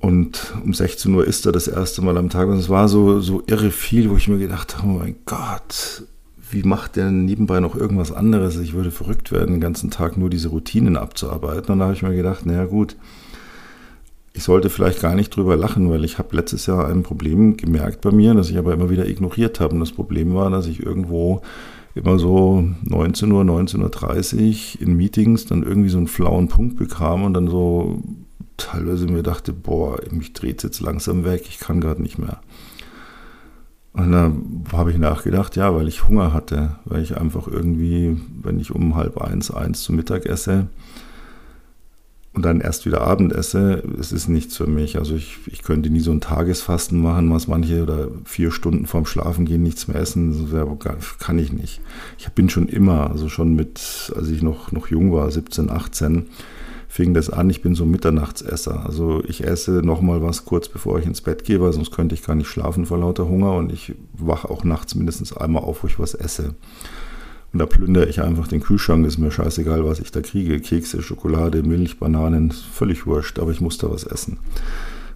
Und 0.00 0.54
um 0.64 0.74
16 0.74 1.14
Uhr 1.14 1.24
isst 1.26 1.46
er 1.46 1.52
das 1.52 1.68
erste 1.68 2.02
Mal 2.02 2.16
am 2.16 2.28
Tag. 2.28 2.48
Und 2.48 2.58
es 2.58 2.68
war 2.68 2.88
so, 2.88 3.20
so 3.20 3.42
irre 3.46 3.70
viel, 3.70 4.10
wo 4.10 4.16
ich 4.16 4.26
mir 4.26 4.38
gedacht 4.38 4.76
habe, 4.78 4.88
oh 4.88 4.98
mein 4.98 5.14
Gott, 5.26 6.02
wie 6.50 6.64
macht 6.64 6.96
der 6.96 7.12
nebenbei 7.12 7.60
noch 7.60 7.76
irgendwas 7.76 8.10
anderes? 8.10 8.58
Ich 8.58 8.72
würde 8.72 8.90
verrückt 8.90 9.30
werden, 9.30 9.52
den 9.52 9.60
ganzen 9.60 9.90
Tag 9.90 10.16
nur 10.16 10.28
diese 10.28 10.48
Routinen 10.48 10.96
abzuarbeiten. 10.96 11.72
Und 11.72 11.78
da 11.78 11.84
habe 11.84 11.94
ich 11.94 12.02
mir 12.02 12.16
gedacht, 12.16 12.46
naja 12.46 12.64
gut, 12.64 12.96
ich 14.34 14.42
sollte 14.44 14.70
vielleicht 14.70 15.00
gar 15.00 15.14
nicht 15.14 15.34
drüber 15.34 15.56
lachen, 15.56 15.90
weil 15.90 16.04
ich 16.04 16.18
habe 16.18 16.34
letztes 16.36 16.66
Jahr 16.66 16.88
ein 16.88 17.02
Problem 17.02 17.56
gemerkt 17.56 18.00
bei 18.00 18.10
mir, 18.10 18.34
das 18.34 18.50
ich 18.50 18.56
aber 18.56 18.72
immer 18.72 18.88
wieder 18.88 19.06
ignoriert 19.06 19.60
habe. 19.60 19.74
Und 19.74 19.80
das 19.80 19.92
Problem 19.92 20.34
war, 20.34 20.50
dass 20.50 20.66
ich 20.66 20.82
irgendwo 20.82 21.42
immer 21.94 22.18
so 22.18 22.64
19 22.84 23.30
Uhr, 23.30 23.42
19.30 23.42 24.76
Uhr 24.76 24.82
in 24.82 24.96
Meetings 24.96 25.44
dann 25.44 25.62
irgendwie 25.62 25.90
so 25.90 25.98
einen 25.98 26.08
flauen 26.08 26.48
Punkt 26.48 26.76
bekam 26.76 27.24
und 27.24 27.34
dann 27.34 27.48
so 27.48 28.02
teilweise 28.56 29.06
mir 29.06 29.22
dachte, 29.22 29.52
boah, 29.52 29.98
mich 30.10 30.32
dreht 30.32 30.62
jetzt 30.62 30.80
langsam 30.80 31.24
weg, 31.24 31.44
ich 31.48 31.58
kann 31.58 31.80
gerade 31.80 32.00
nicht 32.00 32.18
mehr. 32.18 32.40
Und 33.92 34.12
da 34.12 34.32
habe 34.72 34.90
ich 34.90 34.96
nachgedacht, 34.96 35.54
ja, 35.56 35.74
weil 35.74 35.86
ich 35.86 36.08
Hunger 36.08 36.32
hatte, 36.32 36.76
weil 36.86 37.02
ich 37.02 37.18
einfach 37.18 37.46
irgendwie, 37.46 38.18
wenn 38.42 38.58
ich 38.58 38.74
um 38.74 38.96
halb 38.96 39.20
eins, 39.20 39.50
eins 39.50 39.82
zu 39.82 39.92
Mittag 39.92 40.24
esse, 40.24 40.68
und 42.34 42.44
dann 42.44 42.60
erst 42.60 42.86
wieder 42.86 43.02
Abend 43.02 43.32
esse, 43.32 43.82
es 44.00 44.10
ist 44.10 44.28
nichts 44.28 44.56
für 44.56 44.66
mich. 44.66 44.96
Also 44.96 45.14
ich, 45.14 45.38
ich 45.46 45.62
könnte 45.62 45.90
nie 45.90 46.00
so 46.00 46.12
ein 46.12 46.22
Tagesfasten 46.22 47.00
machen, 47.00 47.30
was 47.30 47.46
manche 47.46 47.82
oder 47.82 48.08
vier 48.24 48.50
Stunden 48.50 48.86
vorm 48.86 49.04
Schlafen 49.04 49.44
gehen 49.44 49.62
nichts 49.62 49.86
mehr 49.86 50.00
essen, 50.00 50.48
kann 51.18 51.38
ich 51.38 51.52
nicht. 51.52 51.82
Ich 52.18 52.28
bin 52.30 52.48
schon 52.48 52.68
immer, 52.68 53.10
also 53.10 53.28
schon 53.28 53.54
mit, 53.54 54.12
als 54.16 54.28
ich 54.28 54.42
noch, 54.42 54.72
noch 54.72 54.88
jung 54.88 55.12
war, 55.12 55.30
17, 55.30 55.68
18, 55.68 56.26
fing 56.88 57.12
das 57.12 57.28
an, 57.28 57.50
ich 57.50 57.60
bin 57.60 57.74
so 57.74 57.84
Mitternachtsesser. 57.84 58.86
Also 58.86 59.22
ich 59.26 59.44
esse 59.44 59.82
nochmal 59.82 60.22
was 60.22 60.46
kurz 60.46 60.68
bevor 60.68 60.98
ich 60.98 61.06
ins 61.06 61.20
Bett 61.20 61.44
gehe, 61.44 61.60
weil 61.60 61.72
sonst 61.74 61.90
könnte 61.90 62.14
ich 62.14 62.22
gar 62.22 62.34
nicht 62.34 62.48
schlafen 62.48 62.86
vor 62.86 62.98
lauter 62.98 63.28
Hunger 63.28 63.52
und 63.56 63.72
ich 63.72 63.94
wache 64.14 64.48
auch 64.48 64.64
nachts 64.64 64.94
mindestens 64.94 65.36
einmal 65.36 65.64
auf, 65.64 65.82
wo 65.82 65.86
ich 65.86 65.98
was 65.98 66.14
esse. 66.14 66.54
Und 67.52 67.58
da 67.58 67.66
plündere 67.66 68.08
ich 68.08 68.22
einfach 68.22 68.48
den 68.48 68.60
Kühlschrank, 68.60 69.06
ist 69.06 69.18
mir 69.18 69.30
scheißegal, 69.30 69.84
was 69.84 70.00
ich 70.00 70.10
da 70.10 70.22
kriege. 70.22 70.60
Kekse, 70.60 71.02
Schokolade, 71.02 71.62
Milch, 71.62 71.98
Bananen, 71.98 72.50
völlig 72.50 73.06
wurscht, 73.06 73.38
aber 73.38 73.50
ich 73.50 73.60
muss 73.60 73.78
da 73.78 73.90
was 73.90 74.04
essen. 74.04 74.38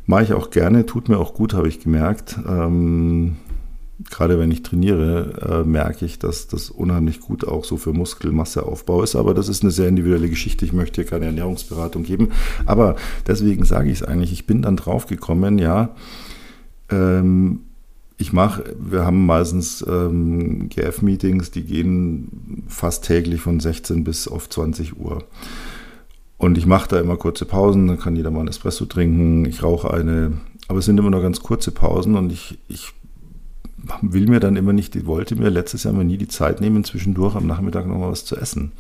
Mache 0.05 0.25
ich 0.25 0.33
auch 0.35 0.51
gerne, 0.51 0.87
tut 0.87 1.09
mir 1.09 1.19
auch 1.19 1.35
gut, 1.35 1.55
habe 1.55 1.69
ich 1.69 1.81
gemerkt. 1.81 2.39
Ähm, 2.47 3.37
gerade 4.11 4.39
wenn 4.39 4.51
ich 4.51 4.63
trainiere, 4.63 5.63
äh, 5.65 5.69
merke 5.69 6.05
ich, 6.05 6.19
dass 6.19 6.47
das 6.47 6.71
unheimlich 6.71 7.21
gut 7.21 7.47
auch 7.47 7.65
so 7.65 7.77
für 7.79 7.93
Muskelmasseaufbau 7.93 9.03
ist. 9.03 9.17
Aber 9.17 9.33
das 9.33 9.49
ist 9.49 9.63
eine 9.63 9.71
sehr 9.71 9.89
individuelle 9.89 10.29
Geschichte. 10.29 10.65
Ich 10.65 10.73
möchte 10.73 11.01
hier 11.01 11.11
keine 11.11 11.27
Ernährungsberatung 11.27 12.03
geben. 12.03 12.29
Aber 12.67 12.97
deswegen 13.27 13.65
sage 13.65 13.91
ich 13.91 14.03
es 14.03 14.07
eigentlich. 14.07 14.33
Ich 14.33 14.47
bin 14.47 14.63
dann 14.63 14.77
drauf 14.77 15.07
gekommen, 15.07 15.59
ja, 15.59 15.95
ähm, 16.91 17.61
ich 18.19 18.33
mache, 18.33 18.75
wir 18.79 19.05
haben 19.05 19.27
meistens 19.27 19.85
ähm, 19.87 20.69
GF-Meetings, 20.71 21.51
die 21.51 21.65
gehen 21.65 22.65
fast 22.67 23.05
täglich 23.05 23.41
von 23.43 23.61
16 23.61 24.05
bis 24.05 24.27
auf 24.27 24.49
20 24.49 24.99
Uhr. 24.99 25.25
Und 26.39 26.57
ich 26.59 26.67
mache 26.67 26.89
da 26.89 27.01
immer 27.01 27.17
kurze 27.17 27.45
Pausen, 27.45 27.87
dann 27.87 27.99
kann 27.99 28.17
jeder 28.17 28.31
mal 28.31 28.41
ein 28.41 28.49
Espresso 28.49 28.87
trinken, 28.87 29.45
ich 29.45 29.63
rauche 29.63 29.93
eine, 29.93 30.33
aber 30.69 30.79
es 30.79 30.87
sind 30.87 30.99
immer 30.99 31.11
nur 31.11 31.23
ganz 31.23 31.41
kurze 31.41 31.71
Pausen 31.71 32.15
und 32.15 32.33
ich, 32.33 32.59
ich 32.69 32.93
will 34.03 34.27
mir 34.29 34.41
dann 34.41 34.57
immer 34.57 34.73
nicht, 34.73 34.97
ich 34.97 35.07
wollte 35.07 35.37
mir 35.37 35.51
letztes 35.51 35.85
Jahr 35.85 35.95
immer 35.95 36.05
nie 36.05 36.19
die 36.19 36.29
Zeit 36.29 36.61
nehmen, 36.61 36.85
zwischendurch 36.85 37.37
am 37.37 37.47
Nachmittag 37.47 37.87
noch 37.87 37.99
mal 37.99 38.11
was 38.11 38.25
zu 38.25 38.37
essen. 38.37 38.73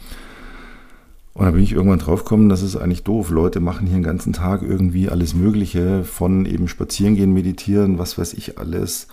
Und 1.36 1.44
da 1.44 1.50
bin 1.50 1.62
ich 1.62 1.72
irgendwann 1.72 1.98
drauf 1.98 2.24
gekommen, 2.24 2.48
das 2.48 2.62
ist 2.62 2.76
eigentlich 2.76 3.04
doof. 3.04 3.28
Leute 3.28 3.60
machen 3.60 3.86
hier 3.86 3.98
den 3.98 4.02
ganzen 4.02 4.32
Tag 4.32 4.62
irgendwie 4.62 5.10
alles 5.10 5.34
Mögliche, 5.34 6.02
von 6.02 6.46
eben 6.46 6.66
spazieren 6.66 7.14
gehen, 7.14 7.34
meditieren, 7.34 7.98
was 7.98 8.16
weiß 8.16 8.32
ich 8.32 8.58
alles. 8.58 9.08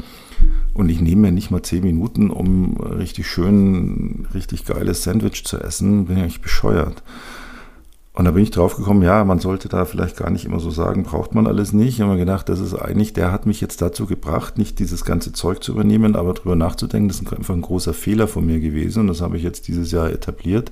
Und 0.73 0.87
ich 0.87 1.01
nehme 1.01 1.23
mir 1.23 1.31
nicht 1.33 1.51
mal 1.51 1.63
zehn 1.63 1.83
Minuten, 1.83 2.29
um 2.29 2.77
richtig 2.77 3.27
schön, 3.27 4.25
richtig 4.33 4.63
geiles 4.63 5.03
Sandwich 5.03 5.43
zu 5.43 5.59
essen. 5.59 6.05
Bin 6.05 6.15
ja 6.15 6.23
eigentlich 6.23 6.41
bescheuert. 6.41 7.03
Und 8.13 8.23
da 8.23 8.31
bin 8.31 8.43
ich 8.43 8.51
drauf 8.51 8.77
gekommen, 8.77 9.01
ja, 9.01 9.25
man 9.25 9.39
sollte 9.39 9.67
da 9.67 9.83
vielleicht 9.83 10.15
gar 10.15 10.29
nicht 10.29 10.45
immer 10.45 10.61
so 10.61 10.69
sagen, 10.69 11.03
braucht 11.03 11.35
man 11.35 11.45
alles 11.45 11.73
nicht. 11.73 11.95
Ich 11.95 12.01
habe 12.01 12.13
mir 12.13 12.19
gedacht, 12.19 12.47
das 12.47 12.61
ist 12.61 12.73
eigentlich, 12.73 13.11
der 13.11 13.33
hat 13.33 13.45
mich 13.45 13.59
jetzt 13.59 13.81
dazu 13.81 14.05
gebracht, 14.05 14.57
nicht 14.57 14.79
dieses 14.79 15.03
ganze 15.03 15.33
Zeug 15.33 15.61
zu 15.61 15.73
übernehmen, 15.73 16.15
aber 16.15 16.33
drüber 16.35 16.55
nachzudenken, 16.55 17.09
das 17.09 17.19
ist 17.19 17.33
einfach 17.33 17.53
ein 17.53 17.61
großer 17.61 17.93
Fehler 17.93 18.29
von 18.29 18.45
mir 18.45 18.61
gewesen. 18.61 19.01
Und 19.01 19.07
das 19.07 19.19
habe 19.19 19.35
ich 19.35 19.43
jetzt 19.43 19.67
dieses 19.67 19.91
Jahr 19.91 20.09
etabliert 20.09 20.71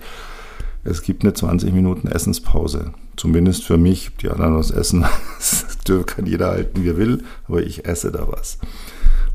es 0.84 1.02
gibt 1.02 1.24
eine 1.24 1.34
20 1.34 1.74
Minuten 1.74 2.08
Essenspause. 2.08 2.94
Zumindest 3.16 3.64
für 3.66 3.78
mich. 3.78 4.12
Die 4.22 4.30
anderen 4.30 4.56
was 4.56 4.72
essen, 4.72 5.06
das 5.38 6.06
kann 6.06 6.26
jeder 6.26 6.50
halten, 6.50 6.84
wie 6.84 6.90
er 6.90 6.98
will, 6.98 7.24
aber 7.48 7.62
ich 7.62 7.86
esse 7.86 8.12
da 8.12 8.28
was. 8.28 8.58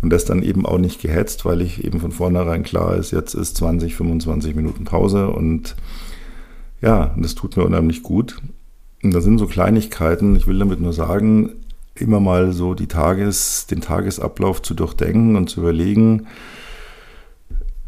Und 0.03 0.11
das 0.11 0.25
dann 0.25 0.43
eben 0.43 0.67
auch 0.67 0.79
nicht 0.79 1.01
gehetzt, 1.01 1.45
weil 1.45 1.61
ich 1.61 1.85
eben 1.85 2.01
von 2.01 2.13
vornherein 2.13 2.63
klar 2.63 2.97
ist, 2.97 3.13
jetzt 3.13 3.35
ist 3.35 3.57
20, 3.57 3.97
25 3.97 4.55
Minuten 4.55 4.85
Pause 4.85 5.29
und 5.31 5.77
ja, 6.83 7.15
das 7.17 7.35
tut 7.35 7.57
mir 7.57 7.65
unheimlich 7.65 8.03
gut. 8.03 8.37
Und 9.03 9.15
da 9.15 9.21
sind 9.21 9.39
so 9.39 9.47
Kleinigkeiten, 9.47 10.37
ich 10.37 10.47
will 10.47 10.59
damit 10.59 10.81
nur 10.81 10.93
sagen, 10.93 11.53
immer 11.95 12.21
mal 12.21 12.53
so 12.53 12.75
Tages, 12.75 13.67
den 13.67 13.81
Tagesablauf 13.81 14.63
zu 14.63 14.75
durchdenken 14.75 15.37
und 15.37 15.49
zu 15.49 15.61
überlegen, 15.61 16.27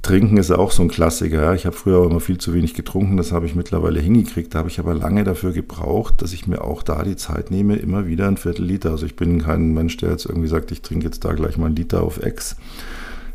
Trinken 0.02 0.36
ist 0.36 0.50
auch 0.50 0.70
so 0.70 0.82
ein 0.82 0.88
Klassiker. 0.88 1.42
Ja. 1.42 1.54
Ich 1.54 1.66
habe 1.66 1.76
früher 1.76 2.04
immer 2.04 2.20
viel 2.20 2.38
zu 2.38 2.54
wenig 2.54 2.74
getrunken, 2.74 3.16
das 3.16 3.32
habe 3.32 3.46
ich 3.46 3.54
mittlerweile 3.54 4.00
hingekriegt. 4.00 4.54
Da 4.54 4.60
habe 4.60 4.68
ich 4.68 4.78
aber 4.78 4.94
lange 4.94 5.24
dafür 5.24 5.52
gebraucht, 5.52 6.22
dass 6.22 6.32
ich 6.32 6.46
mir 6.46 6.62
auch 6.62 6.82
da 6.82 7.02
die 7.02 7.16
Zeit 7.16 7.50
nehme, 7.50 7.76
immer 7.76 8.06
wieder 8.06 8.28
ein 8.28 8.36
Viertel 8.36 8.64
Liter. 8.64 8.90
Also 8.90 9.06
ich 9.06 9.16
bin 9.16 9.42
kein 9.42 9.74
Mensch, 9.74 9.96
der 9.96 10.10
jetzt 10.10 10.26
irgendwie 10.26 10.48
sagt, 10.48 10.70
ich 10.70 10.82
trinke 10.82 11.06
jetzt 11.06 11.24
da 11.24 11.32
gleich 11.32 11.58
mal 11.58 11.66
einen 11.66 11.76
Liter 11.76 12.02
auf 12.02 12.22
Ex. 12.22 12.56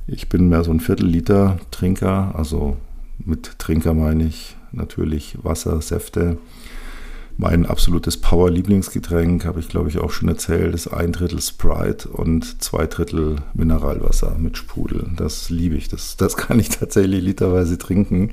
Ich 0.08 0.30
bin 0.30 0.50
mehr 0.50 0.64
so 0.64 0.72
ein 0.72 0.80
Viertel 0.80 1.06
Liter 1.06 1.60
Trinker. 1.72 2.34
Also 2.36 2.78
mit 3.26 3.60
Trinker 3.60 3.94
meine 3.94 4.26
ich 4.26 4.56
natürlich 4.72 5.38
Wasser, 5.44 5.82
Säfte. 5.82 6.38
Mein 7.38 7.66
absolutes 7.66 8.18
Power-Lieblingsgetränk, 8.18 9.46
habe 9.46 9.60
ich 9.60 9.68
glaube 9.68 9.90
ich 9.90 9.98
auch 9.98 10.12
schon 10.12 10.30
erzählt, 10.30 10.76
ist 10.76 10.88
ein 10.88 11.12
Drittel 11.12 11.42
Sprite 11.42 12.08
und 12.10 12.62
zwei 12.62 12.86
Drittel 12.86 13.38
Mineralwasser 13.54 14.36
mit 14.38 14.58
Sprudel. 14.58 15.10
Das 15.16 15.50
liebe 15.50 15.76
ich. 15.76 15.88
Das, 15.88 16.16
das 16.16 16.38
kann 16.38 16.60
ich 16.60 16.70
tatsächlich 16.70 17.24
literweise 17.24 17.78
trinken. 17.78 18.32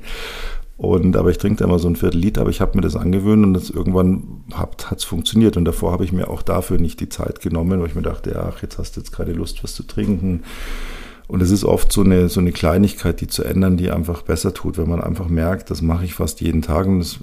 Und, 0.77 1.15
aber 1.15 1.29
ich 1.29 1.37
trinke 1.37 1.57
da 1.57 1.65
immer 1.65 1.77
so 1.77 1.87
ein 1.87 1.95
Viertel 1.95 2.19
Liter, 2.19 2.41
aber 2.41 2.49
ich 2.49 2.59
habe 2.59 2.75
mir 2.75 2.81
das 2.81 2.95
angewöhnt 2.95 3.45
und 3.45 3.53
das 3.53 3.69
irgendwann 3.69 4.43
hat 4.53 4.91
es 4.91 5.03
funktioniert. 5.03 5.57
Und 5.57 5.65
davor 5.65 5.91
habe 5.91 6.03
ich 6.03 6.11
mir 6.11 6.27
auch 6.27 6.41
dafür 6.41 6.79
nicht 6.79 6.99
die 6.99 7.09
Zeit 7.09 7.39
genommen, 7.39 7.79
weil 7.79 7.87
ich 7.87 7.95
mir 7.95 8.01
dachte, 8.01 8.39
ach, 8.43 8.63
jetzt 8.63 8.79
hast 8.79 8.95
du 8.95 9.01
jetzt 9.01 9.11
gerade 9.11 9.31
Lust, 9.31 9.63
was 9.63 9.75
zu 9.75 9.83
trinken. 9.83 10.41
Und 11.27 11.41
es 11.41 11.51
ist 11.51 11.63
oft 11.65 11.91
so 11.91 12.01
eine, 12.01 12.29
so 12.29 12.39
eine 12.39 12.51
Kleinigkeit, 12.51 13.21
die 13.21 13.27
zu 13.27 13.43
ändern, 13.43 13.77
die 13.77 13.91
einfach 13.91 14.23
besser 14.23 14.53
tut, 14.53 14.77
wenn 14.77 14.89
man 14.89 15.01
einfach 15.01 15.27
merkt, 15.27 15.69
das 15.69 15.81
mache 15.81 16.03
ich 16.03 16.15
fast 16.15 16.41
jeden 16.41 16.61
Tag 16.61 16.87
und 16.87 16.99
das 16.99 17.19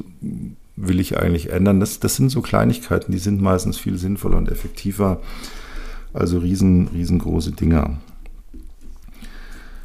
will 0.80 1.00
ich 1.00 1.18
eigentlich 1.18 1.50
ändern. 1.50 1.80
Das, 1.80 2.00
das 2.00 2.16
sind 2.16 2.30
so 2.30 2.40
Kleinigkeiten, 2.40 3.12
die 3.12 3.18
sind 3.18 3.40
meistens 3.40 3.78
viel 3.78 3.98
sinnvoller 3.98 4.36
und 4.36 4.50
effektiver. 4.50 5.20
Also 6.12 6.38
riesen, 6.38 6.88
riesengroße 6.88 7.52
Dinger. 7.52 7.98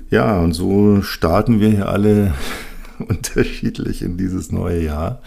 Ja, 0.09 0.39
und 0.39 0.53
so 0.53 1.01
starten 1.01 1.59
wir 1.59 1.69
hier 1.69 1.89
alle 1.89 2.33
unterschiedlich 2.99 4.01
in 4.01 4.17
dieses 4.17 4.51
neue 4.51 4.83
Jahr. 4.83 5.21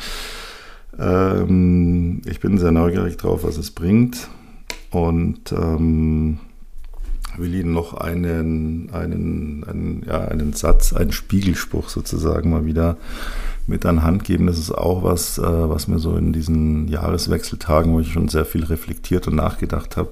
Ähm, 0.99 2.23
ich 2.25 2.41
bin 2.41 2.59
sehr 2.59 2.73
neugierig 2.73 3.17
drauf, 3.17 3.45
was 3.45 3.57
es 3.57 3.71
bringt 3.71 4.29
und 4.91 5.53
ähm, 5.53 6.39
will 7.37 7.55
Ihnen 7.55 7.73
noch 7.73 7.95
einen, 7.95 8.91
einen, 8.93 9.65
einen, 9.65 10.05
ja, 10.07 10.27
einen 10.29 10.53
Satz, 10.55 10.93
einen 10.93 11.13
Spiegelspruch 11.13 11.89
sozusagen 11.89 12.51
mal 12.51 12.65
wieder 12.65 12.97
mit 13.67 13.85
an 13.87 14.03
Hand 14.03 14.25
geben. 14.25 14.47
Das 14.47 14.59
ist 14.59 14.71
auch 14.71 15.03
was, 15.03 15.39
äh, 15.39 15.43
was 15.43 15.89
mir 15.89 15.99
so 15.99 16.17
in 16.17 16.33
diesen 16.33 16.89
Jahreswechseltagen, 16.89 17.93
wo 17.93 18.01
ich 18.01 18.13
schon 18.13 18.29
sehr 18.29 18.45
viel 18.45 18.65
reflektiert 18.65 19.27
und 19.27 19.37
nachgedacht 19.37 19.97
habe, 19.97 20.11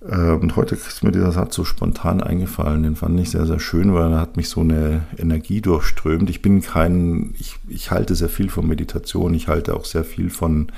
äh, 0.00 0.30
und 0.30 0.56
heute 0.56 0.74
ist 0.74 1.02
mir 1.02 1.12
dieser 1.12 1.32
Satz 1.32 1.54
so 1.54 1.64
spontan 1.64 2.22
eingefallen. 2.22 2.82
Den 2.82 2.96
fand 2.96 3.18
ich 3.20 3.30
sehr, 3.30 3.46
sehr 3.46 3.60
schön, 3.60 3.94
weil 3.94 4.12
er 4.12 4.20
hat 4.20 4.36
mich 4.36 4.48
so 4.48 4.60
eine 4.60 5.02
Energie 5.16 5.60
durchströmt. 5.60 6.30
Ich 6.30 6.42
bin 6.42 6.62
kein, 6.62 7.34
ich, 7.38 7.56
ich 7.68 7.90
halte 7.90 8.14
sehr 8.14 8.28
viel 8.28 8.48
von 8.48 8.66
Meditation. 8.66 9.34
Ich 9.34 9.48
halte 9.48 9.74
auch 9.74 9.84
sehr 9.84 10.04
viel 10.04 10.30
von 10.30 10.68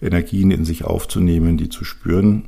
Energien 0.00 0.50
in 0.50 0.64
sich 0.64 0.84
aufzunehmen, 0.84 1.56
die 1.56 1.68
zu 1.68 1.84
spüren. 1.84 2.46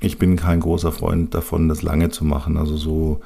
Ich 0.00 0.18
bin 0.18 0.36
kein 0.36 0.60
großer 0.60 0.92
Freund 0.92 1.34
davon, 1.34 1.68
das 1.68 1.82
lange 1.82 2.08
zu 2.10 2.24
machen. 2.24 2.56
Also 2.56 2.76
so, 2.76 3.20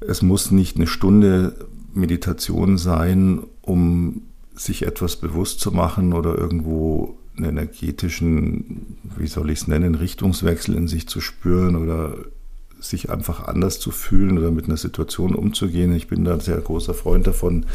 es 0.00 0.22
muss 0.22 0.50
nicht 0.50 0.76
eine 0.76 0.86
Stunde 0.86 1.54
Meditation 1.94 2.78
sein, 2.78 3.40
um 3.62 4.22
sich 4.54 4.82
etwas 4.82 5.16
bewusst 5.16 5.60
zu 5.60 5.72
machen 5.72 6.12
oder 6.12 6.36
irgendwo 6.36 7.16
einen 7.36 7.50
energetischen, 7.50 8.96
wie 9.16 9.26
soll 9.26 9.50
ich 9.50 9.60
es 9.60 9.68
nennen, 9.68 9.94
Richtungswechsel 9.94 10.74
in 10.74 10.88
sich 10.88 11.08
zu 11.08 11.20
spüren 11.20 11.76
oder 11.76 12.16
sich 12.80 13.10
einfach 13.10 13.46
anders 13.46 13.80
zu 13.80 13.90
fühlen 13.90 14.38
oder 14.38 14.50
mit 14.50 14.66
einer 14.66 14.76
Situation 14.76 15.34
umzugehen. 15.34 15.94
Ich 15.94 16.08
bin 16.08 16.24
da 16.24 16.34
ein 16.34 16.40
sehr 16.40 16.60
großer 16.60 16.94
Freund 16.94 17.26
davon, 17.26 17.66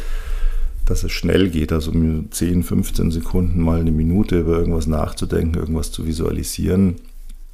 dass 0.86 1.04
es 1.04 1.12
schnell 1.12 1.50
geht, 1.50 1.72
also 1.72 1.92
10, 1.92 2.64
15 2.64 3.12
Sekunden 3.12 3.62
mal 3.62 3.80
eine 3.80 3.92
Minute 3.92 4.40
über 4.40 4.58
irgendwas 4.58 4.88
nachzudenken, 4.88 5.58
irgendwas 5.58 5.92
zu 5.92 6.06
visualisieren, 6.06 6.96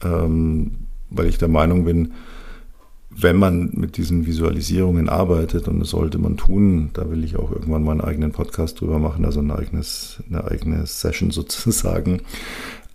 ähm, 0.03 0.71
weil 1.09 1.27
ich 1.27 1.37
der 1.37 1.47
Meinung 1.47 1.85
bin, 1.85 2.13
wenn 3.11 3.37
man 3.37 3.71
mit 3.73 3.97
diesen 3.97 4.25
Visualisierungen 4.25 5.09
arbeitet, 5.09 5.67
und 5.67 5.79
das 5.79 5.89
sollte 5.89 6.17
man 6.19 6.37
tun, 6.37 6.91
da 6.93 7.09
will 7.09 7.23
ich 7.23 7.37
auch 7.37 7.51
irgendwann 7.51 7.83
mal 7.83 7.91
einen 7.91 8.01
eigenen 8.01 8.31
Podcast 8.31 8.79
drüber 8.79 8.99
machen, 8.99 9.25
also 9.25 9.39
ein 9.39 9.51
eigenes, 9.51 10.23
eine 10.29 10.45
eigene 10.45 10.85
Session 10.85 11.31
sozusagen, 11.31 12.21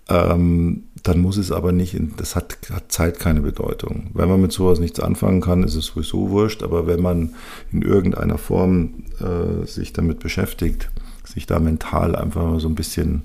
ähm, 0.09 0.85
dann 1.03 1.19
muss 1.21 1.37
es 1.37 1.51
aber 1.51 1.73
nicht, 1.73 1.95
in, 1.95 2.15
das 2.17 2.37
hat, 2.37 2.59
hat 2.71 2.93
Zeit 2.93 3.19
keine 3.19 3.41
Bedeutung. 3.41 4.11
Wenn 4.15 4.29
man 4.29 4.41
mit 4.41 4.53
sowas 4.53 4.79
nichts 4.79 5.01
anfangen 5.01 5.41
kann, 5.41 5.63
ist 5.65 5.75
es 5.75 5.87
sowieso 5.87 6.31
wurscht, 6.31 6.63
aber 6.63 6.87
wenn 6.87 7.03
man 7.03 7.35
in 7.73 7.83
irgendeiner 7.83 8.39
Form 8.39 9.05
äh, 9.21 9.67
sich 9.67 9.93
damit 9.93 10.21
beschäftigt, 10.21 10.91
sich 11.25 11.47
da 11.47 11.59
mental 11.59 12.17
einfach 12.17 12.45
mal 12.45 12.61
so 12.61 12.69
ein 12.69 12.75
bisschen 12.75 13.23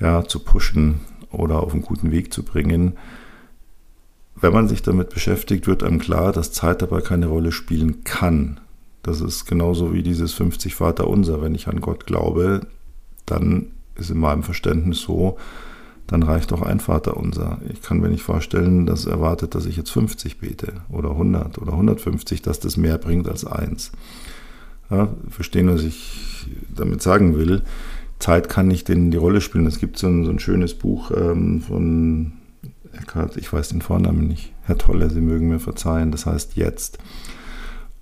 ja, 0.00 0.24
zu 0.24 0.40
pushen 0.40 1.00
oder 1.30 1.62
auf 1.62 1.72
einen 1.72 1.82
guten 1.82 2.10
Weg 2.10 2.32
zu 2.32 2.42
bringen, 2.42 2.94
wenn 4.40 4.52
man 4.52 4.68
sich 4.68 4.82
damit 4.82 5.10
beschäftigt, 5.10 5.66
wird 5.66 5.82
einem 5.82 5.98
klar, 5.98 6.32
dass 6.32 6.52
Zeit 6.52 6.82
dabei 6.82 7.00
keine 7.00 7.26
Rolle 7.26 7.52
spielen 7.52 8.04
kann. 8.04 8.60
Das 9.02 9.20
ist 9.20 9.46
genauso 9.46 9.94
wie 9.94 10.02
dieses 10.02 10.32
50 10.34 10.74
Vater 10.74 11.08
unser. 11.08 11.40
Wenn 11.40 11.54
ich 11.54 11.68
an 11.68 11.80
Gott 11.80 12.06
glaube, 12.06 12.66
dann 13.24 13.68
ist 13.94 14.10
in 14.10 14.18
meinem 14.18 14.42
Verständnis 14.42 15.00
so, 15.00 15.36
dann 16.06 16.22
reicht 16.22 16.52
doch 16.52 16.62
ein 16.62 16.80
Vater 16.80 17.16
unser. 17.16 17.60
Ich 17.72 17.82
kann 17.82 18.00
mir 18.00 18.08
nicht 18.08 18.22
vorstellen, 18.22 18.86
dass 18.86 19.06
erwartet, 19.06 19.54
dass 19.54 19.66
ich 19.66 19.76
jetzt 19.76 19.90
50 19.90 20.38
bete 20.38 20.74
oder 20.90 21.10
100 21.10 21.58
oder 21.58 21.72
150, 21.72 22.42
dass 22.42 22.60
das 22.60 22.76
mehr 22.76 22.98
bringt 22.98 23.28
als 23.28 23.44
eins. 23.44 23.92
Ja, 24.90 25.08
verstehen, 25.30 25.68
was 25.68 25.82
ich 25.82 26.46
damit 26.72 27.02
sagen 27.02 27.36
will. 27.36 27.62
Zeit 28.18 28.48
kann 28.48 28.68
nicht 28.68 28.88
in 28.88 29.10
die 29.10 29.16
Rolle 29.16 29.40
spielen. 29.40 29.66
Es 29.66 29.78
gibt 29.78 29.98
so 29.98 30.06
ein, 30.06 30.24
so 30.24 30.30
ein 30.30 30.38
schönes 30.38 30.74
Buch 30.74 31.10
ähm, 31.10 31.60
von 31.60 32.32
Ich 33.36 33.52
weiß 33.52 33.68
den 33.68 33.82
Vornamen 33.82 34.26
nicht. 34.26 34.52
Herr 34.62 34.78
Tolle, 34.78 35.10
Sie 35.10 35.20
mögen 35.20 35.48
mir 35.48 35.60
verzeihen, 35.60 36.10
das 36.10 36.26
heißt 36.26 36.56
jetzt. 36.56 36.98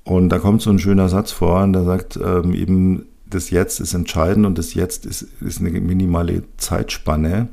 Und 0.05 0.29
da 0.29 0.39
kommt 0.39 0.63
so 0.63 0.71
ein 0.71 0.79
schöner 0.79 1.09
Satz 1.09 1.33
vor, 1.33 1.63
und 1.63 1.73
der 1.73 1.85
sagt 1.85 2.19
ähm, 2.23 2.55
eben, 2.55 3.07
das 3.27 3.51
Jetzt 3.51 3.81
ist 3.81 3.95
entscheidend 3.95 4.47
und 4.47 4.59
das 4.59 4.75
Jetzt 4.75 5.07
ist, 5.07 5.23
ist 5.41 5.61
eine 5.61 5.71
minimale 5.71 6.45
Zeitspanne. 6.57 7.49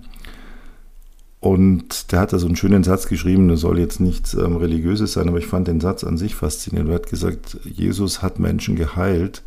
Und 1.39 2.11
der 2.11 2.19
hat 2.19 2.33
da 2.33 2.39
so 2.39 2.45
einen 2.45 2.55
schönen 2.55 2.83
Satz 2.83 3.07
geschrieben, 3.07 3.47
das 3.47 3.61
soll 3.61 3.79
jetzt 3.79 3.99
nichts 3.99 4.35
ähm, 4.35 4.57
Religiöses 4.57 5.13
sein, 5.13 5.27
aber 5.27 5.39
ich 5.39 5.47
fand 5.47 5.67
den 5.67 5.81
Satz 5.81 6.03
an 6.03 6.17
sich 6.17 6.35
faszinierend. 6.35 6.91
Er 6.91 6.95
hat 6.95 7.09
gesagt, 7.09 7.57
Jesus 7.63 8.21
hat 8.21 8.39
Menschen 8.39 8.75
geheilt, 8.75 9.41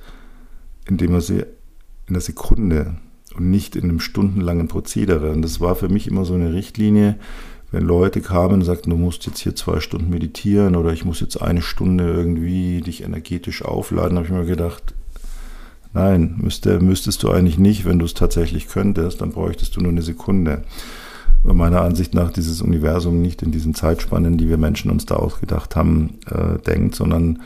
indem 0.89 1.15
er 1.15 1.21
sie 1.21 1.41
in 2.07 2.15
einer 2.15 2.21
Sekunde 2.21 2.97
und 3.37 3.51
nicht 3.51 3.77
in 3.77 3.85
einem 3.85 4.01
stundenlangen 4.01 4.67
Prozedere. 4.67 5.31
Und 5.31 5.43
das 5.43 5.61
war 5.61 5.77
für 5.77 5.89
mich 5.89 6.09
immer 6.09 6.25
so 6.25 6.35
eine 6.35 6.53
Richtlinie, 6.53 7.17
wenn 7.75 7.85
Leute 7.85 8.21
kamen 8.21 8.55
und 8.55 8.63
sagten, 8.63 8.91
du 8.91 8.97
musst 8.97 9.27
jetzt 9.27 9.41
hier 9.41 9.57
zwei 9.57 9.81
Stunden 9.81 10.09
meditieren 10.09 10.77
oder 10.77 10.93
ich 10.93 11.05
muss 11.05 11.19
jetzt 11.19 11.43
eine 11.43 11.61
Stunde 11.61 12.05
irgendwie 12.05 12.81
dich 12.81 13.03
energetisch 13.03 13.65
aufladen, 13.65 14.17
habe 14.17 14.27
ich 14.27 14.33
mir 14.33 14.47
gedacht, 14.47 14.95
nein, 15.93 16.37
müsste, 16.41 16.79
müsstest 16.79 17.25
du 17.25 17.31
eigentlich 17.31 17.59
nicht, 17.59 17.85
wenn 17.85 17.99
du 17.99 18.05
es 18.05 18.15
tatsächlich 18.15 18.69
könntest, 18.69 19.21
dann 19.21 19.33
bräuchtest 19.33 19.75
du 19.75 19.81
nur 19.81 19.91
eine 19.91 20.03
Sekunde. 20.03 20.63
Weil 21.43 21.55
meiner 21.55 21.83
Ansicht 21.83 22.15
nach 22.15 22.31
dieses 22.31 22.63
Universum 22.63 23.21
nicht 23.21 23.43
in 23.43 23.51
diesen 23.51 23.75
Zeitspannen, 23.75 24.39
die 24.39 24.49
wir 24.49 24.57
Menschen 24.57 24.91
uns 24.91 25.05
da 25.05 25.17
ausgedacht 25.17 25.75
haben, 25.75 26.21
äh, 26.31 26.61
denkt, 26.65 26.95
sondern 26.95 27.43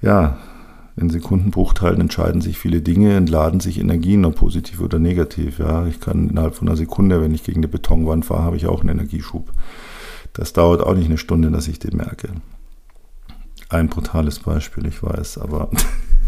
ja, 0.00 0.38
in 1.00 1.10
Sekundenbruchteilen 1.10 2.00
entscheiden 2.00 2.40
sich 2.40 2.58
viele 2.58 2.82
Dinge, 2.82 3.16
entladen 3.16 3.60
sich 3.60 3.78
Energien, 3.78 4.24
ob 4.24 4.36
positiv 4.36 4.80
oder 4.80 4.98
negativ. 4.98 5.58
Ja, 5.58 5.86
ich 5.86 6.00
kann 6.00 6.28
innerhalb 6.28 6.54
von 6.54 6.68
einer 6.68 6.76
Sekunde, 6.76 7.22
wenn 7.22 7.34
ich 7.34 7.44
gegen 7.44 7.60
eine 7.60 7.68
Betonwand 7.68 8.24
fahre, 8.24 8.42
habe 8.42 8.56
ich 8.56 8.66
auch 8.66 8.80
einen 8.80 8.90
Energieschub. 8.90 9.50
Das 10.32 10.52
dauert 10.52 10.82
auch 10.82 10.94
nicht 10.94 11.06
eine 11.06 11.18
Stunde, 11.18 11.50
dass 11.50 11.68
ich 11.68 11.78
den 11.78 11.96
merke. 11.96 12.28
Ein 13.68 13.88
brutales 13.88 14.40
Beispiel, 14.40 14.86
ich 14.86 15.02
weiß, 15.02 15.38
aber 15.38 15.70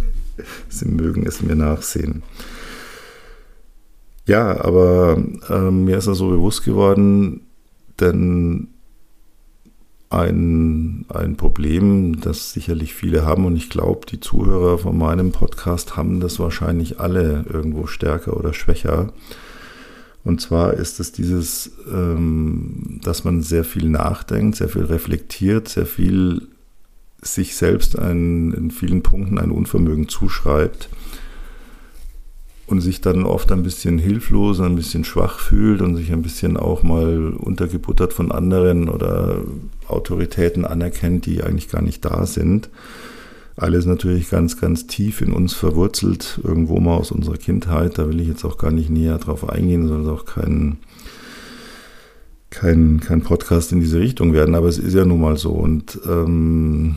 Sie 0.69 0.89
mögen 0.89 1.27
es 1.27 1.43
mir 1.43 1.57
nachsehen. 1.57 2.23
Ja, 4.27 4.65
aber 4.65 5.23
äh, 5.49 5.71
mir 5.71 5.99
ist 5.99 6.07
er 6.07 6.15
so 6.15 6.31
bewusst 6.31 6.65
geworden, 6.65 7.43
denn 8.01 8.69
ein, 10.13 11.05
ein 11.09 11.37
Problem, 11.37 12.21
das 12.21 12.53
sicherlich 12.53 12.95
viele 12.95 13.25
haben 13.25 13.47
und 13.47 13.57
ich 13.57 13.71
glaube, 13.71 14.07
die 14.07 14.21
Zuhörer 14.21 14.79
von 14.79 14.97
meinem 14.97 15.33
Podcast 15.33 15.97
haben 15.97 16.21
das 16.21 16.39
wahrscheinlich 16.39 17.01
alle 17.01 17.45
irgendwo 17.51 17.87
stärker 17.87 18.37
oder 18.37 18.53
schwächer. 18.53 19.13
Und 20.25 20.41
zwar 20.41 20.75
ist 20.75 21.01
es 21.01 21.13
dieses, 21.13 21.73
ähm, 21.93 23.01
dass 23.03 23.25
man 23.25 23.43
sehr 23.43 23.65
viel 23.65 23.89
nachdenkt, 23.89 24.57
sehr 24.57 24.69
viel 24.69 24.85
reflektiert, 24.85 25.69
sehr 25.69 25.87
viel 25.87 26.49
sich 27.21 27.57
selbst 27.57 27.99
ein, 27.99 28.53
in 28.53 28.71
vielen 28.71 29.03
Punkten 29.03 29.39
ein 29.39 29.51
Unvermögen 29.51 30.09
zuschreibt 30.09 30.89
und 32.73 32.81
sich 32.81 33.03
dann 33.03 33.25
oft 33.25 33.53
ein 33.53 33.63
bisschen 33.63 33.99
hilflos, 33.99 34.59
ein 34.59 34.77
bisschen 34.77 35.05
schwach 35.05 35.39
fühlt 35.39 35.83
und 35.83 35.95
sich 35.95 36.11
ein 36.11 36.23
bisschen 36.23 36.57
auch 36.57 36.83
mal 36.83 37.35
untergebuttert 37.35 38.15
von 38.15 38.33
anderen 38.33 38.89
oder 38.89 39.43
Autoritäten 39.87 40.65
anerkennt, 40.65 41.27
die 41.27 41.43
eigentlich 41.43 41.69
gar 41.69 41.83
nicht 41.83 42.03
da 42.03 42.25
sind. 42.25 42.71
Alles 43.57 43.85
natürlich 43.85 44.31
ganz, 44.31 44.59
ganz 44.59 44.87
tief 44.87 45.21
in 45.21 45.35
uns 45.35 45.53
verwurzelt, 45.53 46.41
irgendwo 46.43 46.81
mal 46.81 46.97
aus 46.97 47.13
unserer 47.13 47.37
Kindheit. 47.37 47.99
Da 47.99 48.09
will 48.09 48.21
ich 48.21 48.29
jetzt 48.29 48.45
auch 48.47 48.57
gar 48.57 48.71
nicht 48.73 48.89
näher 48.89 49.19
drauf 49.19 49.49
eingehen, 49.49 49.87
soll 49.87 50.09
auch 50.09 50.25
kein, 50.25 50.79
kein, 52.49 53.01
kein 53.01 53.21
Podcast 53.21 53.73
in 53.73 53.81
diese 53.81 54.01
Richtung 54.01 54.33
werden, 54.33 54.55
aber 54.55 54.69
es 54.69 54.79
ist 54.79 54.95
ja 54.95 55.05
nun 55.05 55.21
mal 55.21 55.37
so. 55.37 55.51
Und 55.51 56.01
ähm, 56.09 56.97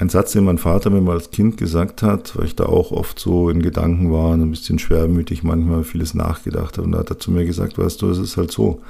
ein 0.00 0.08
Satz, 0.08 0.32
den 0.32 0.44
mein 0.44 0.56
Vater 0.56 0.88
mir 0.88 1.02
mal 1.02 1.12
als 1.12 1.30
Kind 1.30 1.58
gesagt 1.58 2.02
hat, 2.02 2.34
weil 2.36 2.46
ich 2.46 2.56
da 2.56 2.64
auch 2.64 2.90
oft 2.90 3.18
so 3.18 3.50
in 3.50 3.60
Gedanken 3.60 4.10
war 4.10 4.30
und 4.30 4.40
ein 4.40 4.50
bisschen 4.50 4.78
schwermütig 4.78 5.42
manchmal 5.42 5.84
vieles 5.84 6.14
nachgedacht 6.14 6.78
habe. 6.78 6.86
Und 6.86 6.92
da 6.92 7.00
hat 7.00 7.10
er 7.10 7.18
zu 7.18 7.30
mir 7.30 7.44
gesagt, 7.44 7.76
weißt 7.76 8.00
du, 8.00 8.08
es 8.08 8.18
ist 8.18 8.38
halt 8.38 8.50
so. 8.50 8.80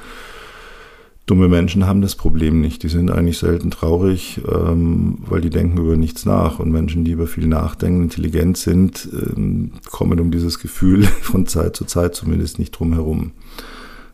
Dumme 1.27 1.49
Menschen 1.49 1.87
haben 1.87 2.01
das 2.01 2.15
Problem 2.15 2.61
nicht. 2.61 2.85
Die 2.85 2.89
sind 2.89 3.11
eigentlich 3.11 3.39
selten 3.39 3.73
traurig, 3.73 4.41
ähm, 4.49 5.19
weil 5.27 5.41
die 5.41 5.51
denken 5.51 5.79
über 5.79 5.97
nichts 5.97 6.27
nach. 6.27 6.61
Und 6.61 6.71
Menschen, 6.71 7.05
die 7.05 7.11
über 7.11 7.27
viel 7.27 7.49
nachdenken, 7.49 8.05
intelligent 8.05 8.57
sind, 8.57 9.09
ähm, 9.13 9.73
kommen 9.91 10.21
um 10.21 10.31
dieses 10.31 10.61
Gefühl 10.61 11.03
von 11.23 11.47
Zeit 11.47 11.75
zu 11.75 11.85
Zeit 11.87 12.15
zumindest 12.15 12.61
nicht 12.61 12.71
drum 12.71 12.93
herum. 12.93 13.21
Und 13.21 13.33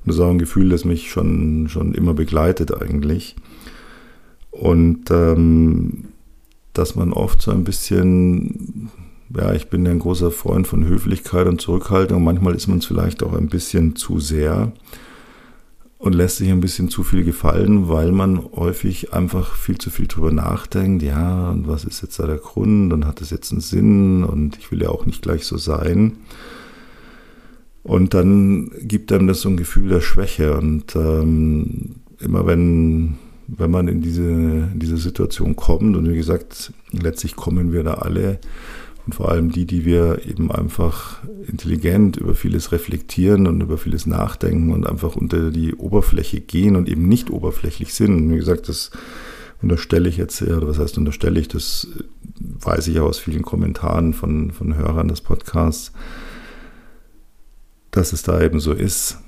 das 0.06 0.16
ist 0.16 0.22
auch 0.22 0.30
ein 0.30 0.38
Gefühl, 0.38 0.70
das 0.70 0.86
mich 0.86 1.10
schon, 1.10 1.68
schon 1.68 1.94
immer 1.94 2.14
begleitet 2.14 2.74
eigentlich. 2.82 3.36
Und 4.50 5.10
ähm, 5.10 6.04
dass 6.78 6.94
man 6.94 7.12
oft 7.12 7.42
so 7.42 7.50
ein 7.50 7.64
bisschen, 7.64 8.90
ja, 9.34 9.52
ich 9.52 9.68
bin 9.68 9.84
ja 9.84 9.92
ein 9.92 9.98
großer 9.98 10.30
Freund 10.30 10.66
von 10.66 10.84
Höflichkeit 10.84 11.46
und 11.46 11.60
Zurückhaltung. 11.60 12.22
Manchmal 12.22 12.54
ist 12.54 12.66
man 12.66 12.78
es 12.78 12.86
vielleicht 12.86 13.22
auch 13.22 13.34
ein 13.34 13.48
bisschen 13.48 13.96
zu 13.96 14.20
sehr 14.20 14.72
und 15.98 16.14
lässt 16.14 16.36
sich 16.36 16.50
ein 16.50 16.60
bisschen 16.60 16.88
zu 16.88 17.02
viel 17.02 17.24
gefallen, 17.24 17.88
weil 17.88 18.12
man 18.12 18.42
häufig 18.54 19.12
einfach 19.12 19.54
viel 19.54 19.78
zu 19.78 19.90
viel 19.90 20.06
drüber 20.06 20.30
nachdenkt. 20.30 21.02
Ja, 21.02 21.50
und 21.50 21.66
was 21.66 21.84
ist 21.84 22.02
jetzt 22.02 22.18
da 22.18 22.26
der 22.26 22.36
Grund 22.36 22.92
und 22.92 23.06
hat 23.06 23.20
das 23.20 23.30
jetzt 23.30 23.50
einen 23.52 23.60
Sinn 23.60 24.24
und 24.24 24.58
ich 24.58 24.70
will 24.70 24.82
ja 24.82 24.90
auch 24.90 25.06
nicht 25.06 25.22
gleich 25.22 25.44
so 25.46 25.56
sein. 25.56 26.18
Und 27.82 28.14
dann 28.14 28.72
gibt 28.82 29.12
einem 29.12 29.28
das 29.28 29.42
so 29.42 29.48
ein 29.48 29.56
Gefühl 29.56 29.88
der 29.88 30.00
Schwäche. 30.00 30.56
Und 30.56 30.96
ähm, 30.96 31.96
immer 32.18 32.44
wenn 32.46 33.16
wenn 33.48 33.70
man 33.70 33.88
in 33.88 34.00
diese, 34.00 34.22
in 34.22 34.78
diese 34.78 34.96
Situation 34.96 35.56
kommt. 35.56 35.96
Und 35.96 36.08
wie 36.08 36.16
gesagt, 36.16 36.72
letztlich 36.90 37.36
kommen 37.36 37.72
wir 37.72 37.84
da 37.84 37.94
alle. 37.94 38.38
Und 39.06 39.14
vor 39.14 39.30
allem 39.30 39.52
die, 39.52 39.66
die 39.66 39.84
wir 39.84 40.26
eben 40.26 40.50
einfach 40.50 41.22
intelligent 41.46 42.16
über 42.16 42.34
vieles 42.34 42.72
reflektieren 42.72 43.46
und 43.46 43.60
über 43.60 43.78
vieles 43.78 44.04
nachdenken 44.06 44.72
und 44.72 44.84
einfach 44.84 45.14
unter 45.14 45.50
die 45.50 45.74
Oberfläche 45.76 46.40
gehen 46.40 46.74
und 46.74 46.88
eben 46.88 47.08
nicht 47.08 47.30
oberflächlich 47.30 47.94
sind. 47.94 48.16
Und 48.16 48.32
wie 48.32 48.36
gesagt, 48.36 48.68
das 48.68 48.90
unterstelle 49.62 50.08
ich 50.08 50.16
jetzt, 50.16 50.42
oder 50.42 50.66
was 50.66 50.80
heißt 50.80 50.98
unterstelle 50.98 51.38
ich, 51.38 51.46
das 51.46 51.86
weiß 52.40 52.88
ich 52.88 52.98
aus 52.98 53.20
vielen 53.20 53.42
Kommentaren 53.42 54.12
von, 54.12 54.50
von 54.50 54.76
Hörern 54.76 55.08
des 55.08 55.20
Podcasts, 55.20 55.92
dass 57.92 58.12
es 58.12 58.22
da 58.22 58.42
eben 58.42 58.58
so 58.58 58.72
ist. 58.72 59.18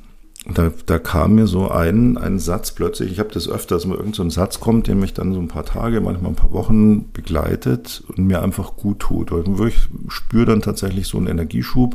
Da, 0.54 0.72
da 0.86 0.98
kam 0.98 1.34
mir 1.34 1.46
so 1.46 1.70
ein, 1.70 2.16
ein 2.16 2.38
Satz 2.38 2.72
plötzlich, 2.72 3.12
ich 3.12 3.18
habe 3.18 3.30
das 3.32 3.48
öfter, 3.48 3.74
dass 3.74 3.84
mir 3.84 3.96
irgend 3.96 4.14
so 4.14 4.22
ein 4.22 4.30
Satz 4.30 4.60
kommt, 4.60 4.86
der 4.86 4.94
mich 4.94 5.12
dann 5.12 5.34
so 5.34 5.40
ein 5.40 5.48
paar 5.48 5.66
Tage, 5.66 6.00
manchmal 6.00 6.32
ein 6.32 6.36
paar 6.36 6.52
Wochen 6.52 7.12
begleitet 7.12 8.02
und 8.08 8.26
mir 8.26 8.42
einfach 8.42 8.76
gut 8.76 9.00
tut. 9.00 9.30
Und 9.30 9.60
ich 9.66 9.88
spüre 10.08 10.46
dann 10.46 10.62
tatsächlich 10.62 11.06
so 11.06 11.18
einen 11.18 11.26
Energieschub. 11.26 11.94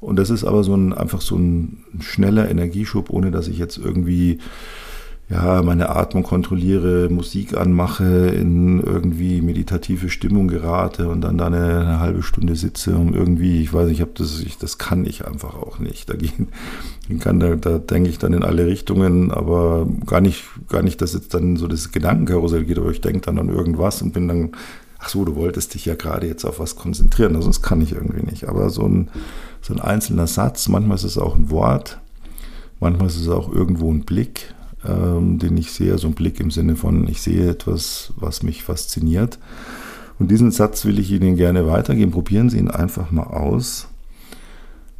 Und 0.00 0.16
das 0.16 0.30
ist 0.30 0.44
aber 0.44 0.62
so 0.64 0.74
ein, 0.74 0.92
einfach 0.92 1.20
so 1.20 1.36
ein 1.36 1.84
schneller 2.00 2.48
Energieschub, 2.48 3.10
ohne 3.10 3.30
dass 3.30 3.48
ich 3.48 3.58
jetzt 3.58 3.78
irgendwie 3.78 4.38
ja, 5.32 5.62
meine 5.62 5.88
Atmung 5.88 6.24
kontrolliere, 6.24 7.08
Musik 7.08 7.56
anmache, 7.56 8.04
in 8.04 8.80
irgendwie 8.80 9.40
meditative 9.40 10.10
Stimmung 10.10 10.46
gerate 10.46 11.08
und 11.08 11.22
dann 11.22 11.38
da 11.38 11.46
eine, 11.46 11.80
eine 11.80 12.00
halbe 12.00 12.22
Stunde 12.22 12.54
sitze 12.54 12.96
und 12.96 13.14
irgendwie, 13.14 13.62
ich 13.62 13.72
weiß 13.72 13.86
nicht, 13.86 13.96
ich 13.96 14.00
habe 14.02 14.12
das, 14.14 14.40
ich, 14.40 14.58
das 14.58 14.76
kann 14.76 15.06
ich 15.06 15.26
einfach 15.26 15.54
auch 15.54 15.78
nicht. 15.78 16.10
Da, 16.10 16.16
gehen, 16.16 16.48
kann, 17.18 17.40
da, 17.40 17.56
da 17.56 17.78
denke 17.78 18.10
ich 18.10 18.18
dann 18.18 18.34
in 18.34 18.42
alle 18.42 18.66
Richtungen, 18.66 19.30
aber 19.30 19.86
gar 20.04 20.20
nicht, 20.20 20.44
gar 20.68 20.82
nicht, 20.82 21.00
dass 21.00 21.14
jetzt 21.14 21.32
dann 21.32 21.56
so 21.56 21.66
das 21.66 21.92
Gedankenkarussell 21.92 22.64
geht, 22.64 22.78
aber 22.78 22.90
ich 22.90 23.00
denke 23.00 23.20
dann 23.20 23.38
an 23.38 23.48
irgendwas 23.48 24.02
und 24.02 24.12
bin 24.12 24.28
dann, 24.28 24.50
ach 24.98 25.08
so, 25.08 25.24
du 25.24 25.34
wolltest 25.34 25.72
dich 25.72 25.86
ja 25.86 25.94
gerade 25.94 26.26
jetzt 26.26 26.44
auf 26.44 26.58
was 26.58 26.76
konzentrieren, 26.76 27.36
also 27.36 27.48
das 27.48 27.62
kann 27.62 27.80
ich 27.80 27.92
irgendwie 27.92 28.26
nicht. 28.26 28.50
Aber 28.50 28.68
so 28.68 28.86
ein, 28.86 29.08
so 29.62 29.72
ein 29.72 29.80
einzelner 29.80 30.26
Satz, 30.26 30.68
manchmal 30.68 30.96
ist 30.96 31.04
es 31.04 31.16
auch 31.16 31.36
ein 31.36 31.48
Wort, 31.48 32.00
manchmal 32.80 33.06
ist 33.06 33.18
es 33.18 33.30
auch 33.30 33.50
irgendwo 33.50 33.90
ein 33.90 34.04
Blick, 34.04 34.54
ähm, 34.84 35.38
den 35.38 35.56
ich 35.56 35.72
sehe, 35.72 35.96
so 35.98 36.08
ein 36.08 36.14
Blick 36.14 36.40
im 36.40 36.50
Sinne 36.50 36.76
von, 36.76 37.08
ich 37.08 37.22
sehe 37.22 37.48
etwas, 37.50 38.12
was 38.16 38.42
mich 38.42 38.62
fasziniert. 38.62 39.38
Und 40.18 40.30
diesen 40.30 40.50
Satz 40.50 40.84
will 40.84 40.98
ich 40.98 41.10
Ihnen 41.10 41.36
gerne 41.36 41.66
weitergeben. 41.66 42.12
Probieren 42.12 42.50
Sie 42.50 42.58
ihn 42.58 42.70
einfach 42.70 43.10
mal 43.10 43.24
aus. 43.24 43.88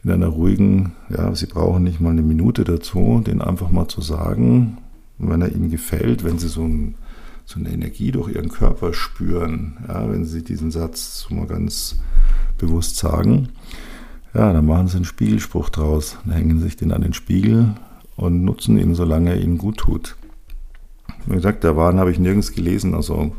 In 0.05 0.11
einer 0.11 0.29
ruhigen, 0.29 0.93
ja, 1.11 1.35
Sie 1.35 1.47
brauchen 1.47 1.85
nicht 1.85 2.01
mal 2.01 2.11
eine 2.11 2.23
Minute 2.23 2.65
dazu, 2.65 3.23
den 3.25 3.41
einfach 3.41 3.71
mal 3.71 3.87
zu 3.87 4.01
sagen. 4.01 4.79
Und 5.19 5.31
wenn 5.31 5.43
er 5.43 5.53
Ihnen 5.53 5.71
gefällt, 5.71 6.25
wenn 6.25 6.39
Sie 6.39 6.49
so, 6.49 6.65
ein, 6.65 6.97
so 7.45 7.61
eine 7.61 7.71
Energie 7.71 8.11
durch 8.11 8.35
Ihren 8.35 8.49
Körper 8.49 8.95
spüren, 8.95 9.77
ja, 9.87 10.11
wenn 10.11 10.25
Sie 10.25 10.43
diesen 10.43 10.73
Satz 10.73 11.27
so 11.29 11.35
mal 11.35 11.47
ganz 11.47 11.99
bewusst 12.59 12.97
sagen, 12.97 13.51
ja, 14.35 14.53
dann 14.53 14.67
machen 14.67 14.89
Sie 14.89 14.97
einen 14.97 15.05
Spiegelspruch 15.05 15.69
draus. 15.69 16.19
Dann 16.25 16.35
hängen 16.35 16.59
Sie 16.59 16.65
sich 16.65 16.77
den 16.77 16.91
an 16.91 17.03
den 17.03 17.13
Spiegel, 17.13 17.75
und 18.23 18.45
nutzen 18.45 18.79
ihn, 18.79 18.95
solange 18.95 19.31
er 19.31 19.41
ihnen 19.41 19.59
gut 19.59 19.79
tut. 19.79 20.17
Wie 21.27 21.35
gesagt, 21.35 21.65
der 21.65 21.77
Waren 21.77 21.99
habe 21.99 22.11
ich 22.11 22.19
nirgends 22.19 22.53
gelesen, 22.53 22.95
also 22.95 23.33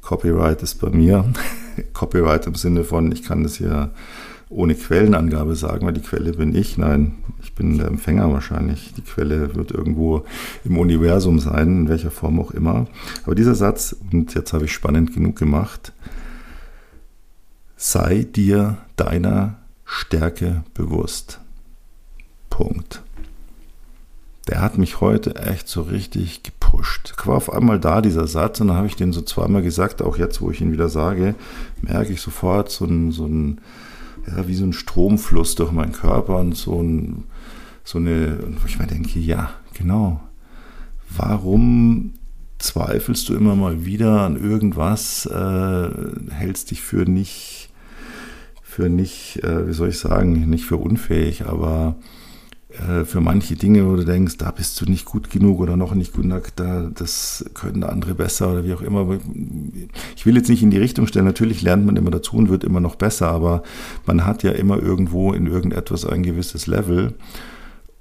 Copyright 0.00 0.62
ist 0.62 0.80
bei 0.80 0.90
mir. 0.90 1.32
Copyright 1.92 2.46
im 2.46 2.54
Sinne 2.54 2.84
von, 2.84 3.10
ich 3.10 3.24
kann 3.24 3.42
das 3.42 3.56
hier 3.56 3.90
ohne 4.48 4.74
Quellenangabe 4.74 5.56
sagen, 5.56 5.86
weil 5.86 5.94
die 5.94 6.02
Quelle 6.02 6.32
bin 6.32 6.54
ich. 6.54 6.78
Nein, 6.78 7.14
ich 7.42 7.54
bin 7.54 7.78
der 7.78 7.88
Empfänger 7.88 8.32
wahrscheinlich. 8.32 8.92
Die 8.96 9.02
Quelle 9.02 9.54
wird 9.56 9.72
irgendwo 9.72 10.24
im 10.64 10.78
Universum 10.78 11.40
sein, 11.40 11.80
in 11.80 11.88
welcher 11.88 12.12
Form 12.12 12.38
auch 12.38 12.52
immer. 12.52 12.86
Aber 13.24 13.34
dieser 13.34 13.56
Satz, 13.56 13.96
und 14.12 14.34
jetzt 14.34 14.52
habe 14.52 14.66
ich 14.66 14.72
spannend 14.72 15.12
genug 15.12 15.36
gemacht, 15.36 15.92
sei 17.76 18.22
dir 18.22 18.78
deiner 18.96 19.56
Stärke 19.84 20.62
bewusst. 20.74 21.40
Punkt 22.50 23.02
der 24.48 24.60
hat 24.60 24.76
mich 24.76 25.00
heute 25.00 25.36
echt 25.36 25.68
so 25.68 25.82
richtig 25.82 26.42
gepusht. 26.42 27.14
War 27.24 27.36
auf 27.36 27.52
einmal 27.52 27.80
da, 27.80 28.02
dieser 28.02 28.26
Satz, 28.26 28.60
und 28.60 28.68
dann 28.68 28.76
habe 28.76 28.86
ich 28.86 28.96
den 28.96 29.12
so 29.12 29.22
zweimal 29.22 29.62
gesagt, 29.62 30.02
auch 30.02 30.18
jetzt, 30.18 30.40
wo 30.40 30.50
ich 30.50 30.60
ihn 30.60 30.72
wieder 30.72 30.88
sage, 30.88 31.34
merke 31.80 32.12
ich 32.12 32.20
sofort 32.20 32.70
so 32.70 32.84
ein, 32.84 33.10
so 33.10 33.26
ein 33.26 33.60
ja, 34.26 34.46
wie 34.46 34.54
so 34.54 34.64
ein 34.64 34.72
Stromfluss 34.72 35.54
durch 35.54 35.72
meinen 35.72 35.92
Körper 35.92 36.38
und 36.38 36.56
so, 36.56 36.80
ein, 36.80 37.24
so 37.84 37.98
eine, 37.98 38.38
wo 38.60 38.66
ich 38.66 38.78
mir 38.78 38.86
denke, 38.86 39.18
ja, 39.18 39.50
genau. 39.74 40.20
Warum 41.16 42.14
zweifelst 42.58 43.28
du 43.28 43.34
immer 43.34 43.54
mal 43.56 43.84
wieder 43.84 44.22
an 44.22 44.42
irgendwas, 44.42 45.26
äh, 45.26 45.88
hältst 46.30 46.70
dich 46.70 46.80
für 46.80 47.08
nicht, 47.08 47.70
für 48.62 48.88
nicht, 48.88 49.42
äh, 49.44 49.68
wie 49.68 49.72
soll 49.72 49.90
ich 49.90 49.98
sagen, 49.98 50.48
nicht 50.48 50.64
für 50.64 50.78
unfähig, 50.78 51.44
aber 51.44 51.96
äh, 52.74 53.04
für 53.04 53.20
manche 53.20 53.54
Dinge, 53.54 53.86
wo 53.86 53.96
du 53.96 54.04
denkst, 54.04 54.36
da 54.38 54.50
bist 54.50 54.80
du 54.80 54.84
nicht 54.84 55.04
gut 55.04 55.30
genug 55.30 55.60
oder 55.60 55.76
noch 55.76 55.94
nicht 55.94 56.12
gut 56.12 56.24
genug, 56.24 56.54
da, 56.56 56.90
das 56.92 57.44
können 57.54 57.84
andere 57.84 58.14
besser 58.14 58.52
oder 58.52 58.64
wie 58.64 58.74
auch 58.74 58.82
immer. 58.82 59.18
Ich 60.16 60.26
will 60.26 60.36
jetzt 60.36 60.48
nicht 60.48 60.62
in 60.62 60.70
die 60.70 60.78
Richtung 60.78 61.06
stellen, 61.06 61.24
natürlich 61.24 61.62
lernt 61.62 61.86
man 61.86 61.96
immer 61.96 62.10
dazu 62.10 62.36
und 62.36 62.48
wird 62.48 62.64
immer 62.64 62.80
noch 62.80 62.96
besser, 62.96 63.30
aber 63.30 63.62
man 64.06 64.26
hat 64.26 64.42
ja 64.42 64.52
immer 64.52 64.82
irgendwo 64.82 65.32
in 65.32 65.46
irgendetwas 65.46 66.04
ein 66.04 66.22
gewisses 66.22 66.66
Level. 66.66 67.14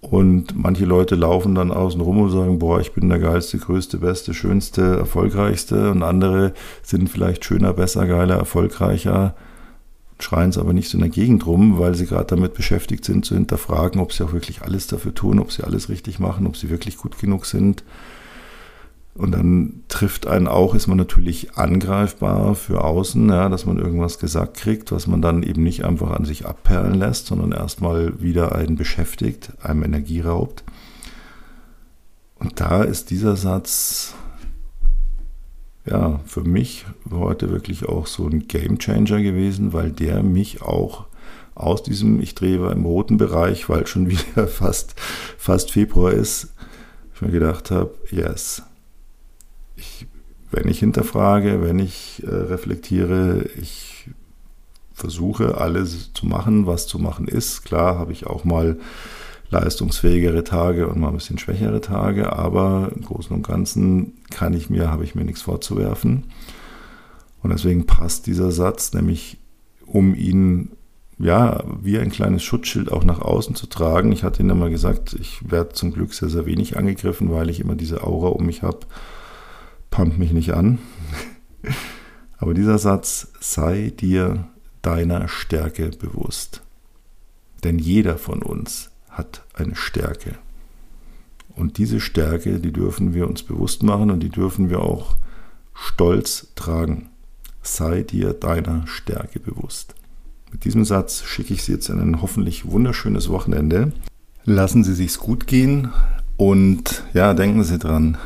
Und 0.01 0.57
manche 0.57 0.83
Leute 0.83 1.15
laufen 1.15 1.55
dann 1.55 1.71
außen 1.71 2.01
rum 2.01 2.19
und 2.19 2.29
sagen, 2.29 2.59
boah, 2.59 2.81
ich 2.81 2.91
bin 2.91 3.07
der 3.07 3.19
geilste, 3.19 3.57
größte, 3.57 3.99
beste, 3.99 4.33
schönste, 4.33 4.97
erfolgreichste. 4.97 5.91
Und 5.91 6.03
andere 6.03 6.53
sind 6.81 7.09
vielleicht 7.09 7.45
schöner, 7.45 7.71
besser, 7.71 8.05
geiler, 8.05 8.35
erfolgreicher 8.35 9.33
schreien 10.23 10.49
es 10.49 10.57
aber 10.57 10.73
nicht 10.73 10.89
so 10.89 10.97
in 10.97 11.01
der 11.01 11.09
Gegend 11.09 11.45
rum, 11.45 11.79
weil 11.79 11.95
sie 11.95 12.05
gerade 12.05 12.25
damit 12.25 12.53
beschäftigt 12.53 13.05
sind, 13.05 13.25
zu 13.25 13.35
hinterfragen, 13.35 14.01
ob 14.01 14.13
sie 14.13 14.23
auch 14.23 14.33
wirklich 14.33 14.61
alles 14.61 14.87
dafür 14.87 15.13
tun, 15.13 15.39
ob 15.39 15.51
sie 15.51 15.63
alles 15.63 15.89
richtig 15.89 16.19
machen, 16.19 16.47
ob 16.47 16.57
sie 16.57 16.69
wirklich 16.69 16.97
gut 16.97 17.19
genug 17.19 17.45
sind. 17.45 17.83
Und 19.15 19.31
dann 19.31 19.83
trifft 19.89 20.25
einen 20.25 20.47
auch, 20.47 20.73
ist 20.73 20.87
man 20.87 20.97
natürlich 20.97 21.55
angreifbar 21.55 22.55
für 22.55 22.83
außen, 22.83 23.29
ja, 23.29 23.47
dass 23.47 23.65
man 23.65 23.77
irgendwas 23.77 24.17
gesagt 24.17 24.57
kriegt, 24.57 24.91
was 24.91 25.05
man 25.05 25.21
dann 25.21 25.43
eben 25.43 25.61
nicht 25.61 25.85
einfach 25.85 26.09
an 26.09 26.25
sich 26.25 26.47
abperlen 26.47 26.95
lässt, 26.95 27.27
sondern 27.27 27.51
erstmal 27.51 28.21
wieder 28.21 28.55
einen 28.55 28.75
beschäftigt, 28.75 29.51
einem 29.61 29.83
Energie 29.83 30.21
raubt. 30.21 30.63
Und 32.39 32.59
da 32.59 32.81
ist 32.81 33.11
dieser 33.11 33.35
Satz 33.35 34.15
ja, 35.85 36.19
für 36.25 36.43
mich 36.43 36.85
heute 37.11 37.51
wirklich 37.51 37.85
auch 37.85 38.07
so 38.07 38.27
ein 38.27 38.47
Game 38.47 38.79
Changer 38.79 39.21
gewesen, 39.21 39.73
weil 39.73 39.91
der 39.91 40.23
mich 40.23 40.61
auch 40.61 41.05
aus 41.55 41.83
diesem, 41.83 42.21
ich 42.21 42.35
drehe 42.35 42.71
im 42.71 42.85
roten 42.85 43.17
Bereich, 43.17 43.69
weil 43.69 43.85
schon 43.87 44.09
wieder 44.09 44.47
fast, 44.47 44.95
fast 45.37 45.71
Februar 45.71 46.11
ist, 46.11 46.53
ich 47.15 47.21
mir 47.21 47.31
gedacht 47.31 47.71
habe, 47.71 47.93
yes, 48.09 48.63
ich, 49.75 50.07
wenn 50.51 50.67
ich 50.67 50.79
hinterfrage, 50.79 51.61
wenn 51.61 51.79
ich 51.79 52.23
äh, 52.25 52.29
reflektiere, 52.29 53.45
ich 53.59 54.09
versuche 54.93 55.57
alles 55.57 56.13
zu 56.13 56.25
machen, 56.25 56.67
was 56.67 56.87
zu 56.87 56.99
machen 56.99 57.27
ist. 57.27 57.63
Klar 57.63 57.97
habe 57.97 58.11
ich 58.11 58.27
auch 58.27 58.43
mal 58.43 58.77
leistungsfähigere 59.49 60.43
Tage 60.43 60.87
und 60.87 60.99
mal 60.99 61.09
ein 61.09 61.15
bisschen 61.15 61.37
schwächere 61.37 61.81
Tage, 61.81 62.33
aber 62.33 62.91
im 62.95 63.03
Großen 63.03 63.35
und 63.35 63.45
Ganzen 63.45 64.13
kann 64.31 64.53
ich 64.53 64.69
mir, 64.69 64.89
habe 64.89 65.03
ich 65.03 65.15
mir 65.15 65.23
nichts 65.23 65.41
vorzuwerfen. 65.41 66.25
Und 67.41 67.49
deswegen 67.51 67.85
passt 67.85 68.25
dieser 68.27 68.51
Satz, 68.51 68.93
nämlich 68.93 69.37
um 69.85 70.15
ihn 70.15 70.71
ja, 71.19 71.63
wie 71.81 71.99
ein 71.99 72.11
kleines 72.11 72.43
Schutzschild 72.43 72.91
auch 72.91 73.03
nach 73.03 73.19
außen 73.19 73.55
zu 73.55 73.67
tragen. 73.67 74.11
Ich 74.11 74.23
hatte 74.23 74.41
Ihnen 74.41 74.57
mal 74.57 74.69
gesagt, 74.69 75.13
ich 75.13 75.49
werde 75.49 75.73
zum 75.73 75.93
Glück 75.93 76.13
sehr, 76.13 76.29
sehr 76.29 76.45
wenig 76.45 76.77
angegriffen, 76.77 77.31
weil 77.31 77.49
ich 77.49 77.59
immer 77.59 77.75
diese 77.75 78.03
Aura 78.03 78.29
um 78.29 78.45
mich 78.45 78.63
habe. 78.63 78.79
Pumpt 79.89 80.17
mich 80.17 80.33
nicht 80.33 80.53
an. 80.53 80.79
Aber 82.37 82.53
dieser 82.53 82.77
Satz, 82.77 83.31
sei 83.39 83.93
dir 83.97 84.47
deiner 84.81 85.27
Stärke 85.27 85.91
bewusst. 85.91 86.61
Denn 87.63 87.79
jeder 87.79 88.17
von 88.17 88.41
uns 88.41 88.91
hat 89.13 89.43
eine 89.53 89.75
Stärke. 89.75 90.35
Und 91.55 91.77
diese 91.77 91.99
Stärke, 91.99 92.59
die 92.59 92.73
dürfen 92.73 93.13
wir 93.13 93.27
uns 93.27 93.43
bewusst 93.43 93.83
machen 93.83 94.11
und 94.11 94.19
die 94.21 94.29
dürfen 94.29 94.69
wir 94.69 94.81
auch 94.81 95.15
stolz 95.73 96.47
tragen. 96.55 97.09
Sei 97.61 98.01
dir 98.01 98.33
deiner 98.33 98.85
Stärke 98.87 99.39
bewusst. 99.39 99.95
Mit 100.51 100.65
diesem 100.65 100.85
Satz 100.85 101.23
schicke 101.23 101.53
ich 101.53 101.63
Sie 101.63 101.73
jetzt 101.73 101.89
in 101.89 101.99
ein 101.99 102.21
hoffentlich 102.21 102.65
wunderschönes 102.65 103.29
Wochenende. 103.29 103.91
Lassen 104.45 104.83
Sie 104.83 104.93
sich's 104.93 105.17
gut 105.17 105.47
gehen 105.47 105.89
und 106.37 107.03
ja, 107.13 107.33
denken 107.33 107.63
Sie 107.63 107.79
dran. 107.79 108.17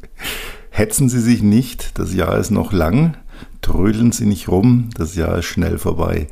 Hetzen 0.70 1.08
Sie 1.08 1.20
sich 1.20 1.42
nicht, 1.42 1.98
das 1.98 2.12
Jahr 2.14 2.38
ist 2.38 2.50
noch 2.50 2.72
lang. 2.72 3.16
Trödeln 3.62 4.12
Sie 4.12 4.26
nicht 4.26 4.48
rum, 4.48 4.90
das 4.94 5.14
Jahr 5.14 5.38
ist 5.38 5.46
schnell 5.46 5.78
vorbei. 5.78 6.28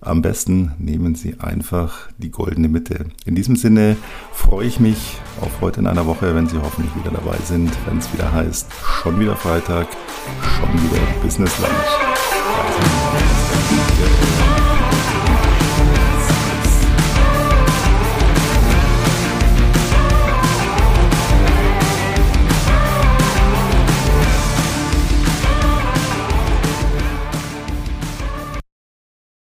Am 0.00 0.22
besten 0.22 0.72
nehmen 0.78 1.14
Sie 1.14 1.40
einfach 1.40 2.08
die 2.18 2.30
goldene 2.30 2.68
Mitte. 2.68 3.06
In 3.24 3.34
diesem 3.34 3.56
Sinne 3.56 3.96
freue 4.32 4.66
ich 4.66 4.78
mich 4.78 5.18
auf 5.40 5.60
heute 5.60 5.80
in 5.80 5.86
einer 5.86 6.06
Woche, 6.06 6.34
wenn 6.34 6.48
Sie 6.48 6.58
hoffentlich 6.58 6.94
wieder 6.96 7.10
dabei 7.10 7.38
sind, 7.44 7.72
wenn 7.86 7.98
es 7.98 8.12
wieder 8.12 8.30
heißt, 8.32 8.70
schon 9.02 9.18
wieder 9.18 9.36
Freitag, 9.36 9.88
schon 10.58 10.72
wieder 10.74 11.00
Business 11.22 11.58
Lunch. 11.58 11.72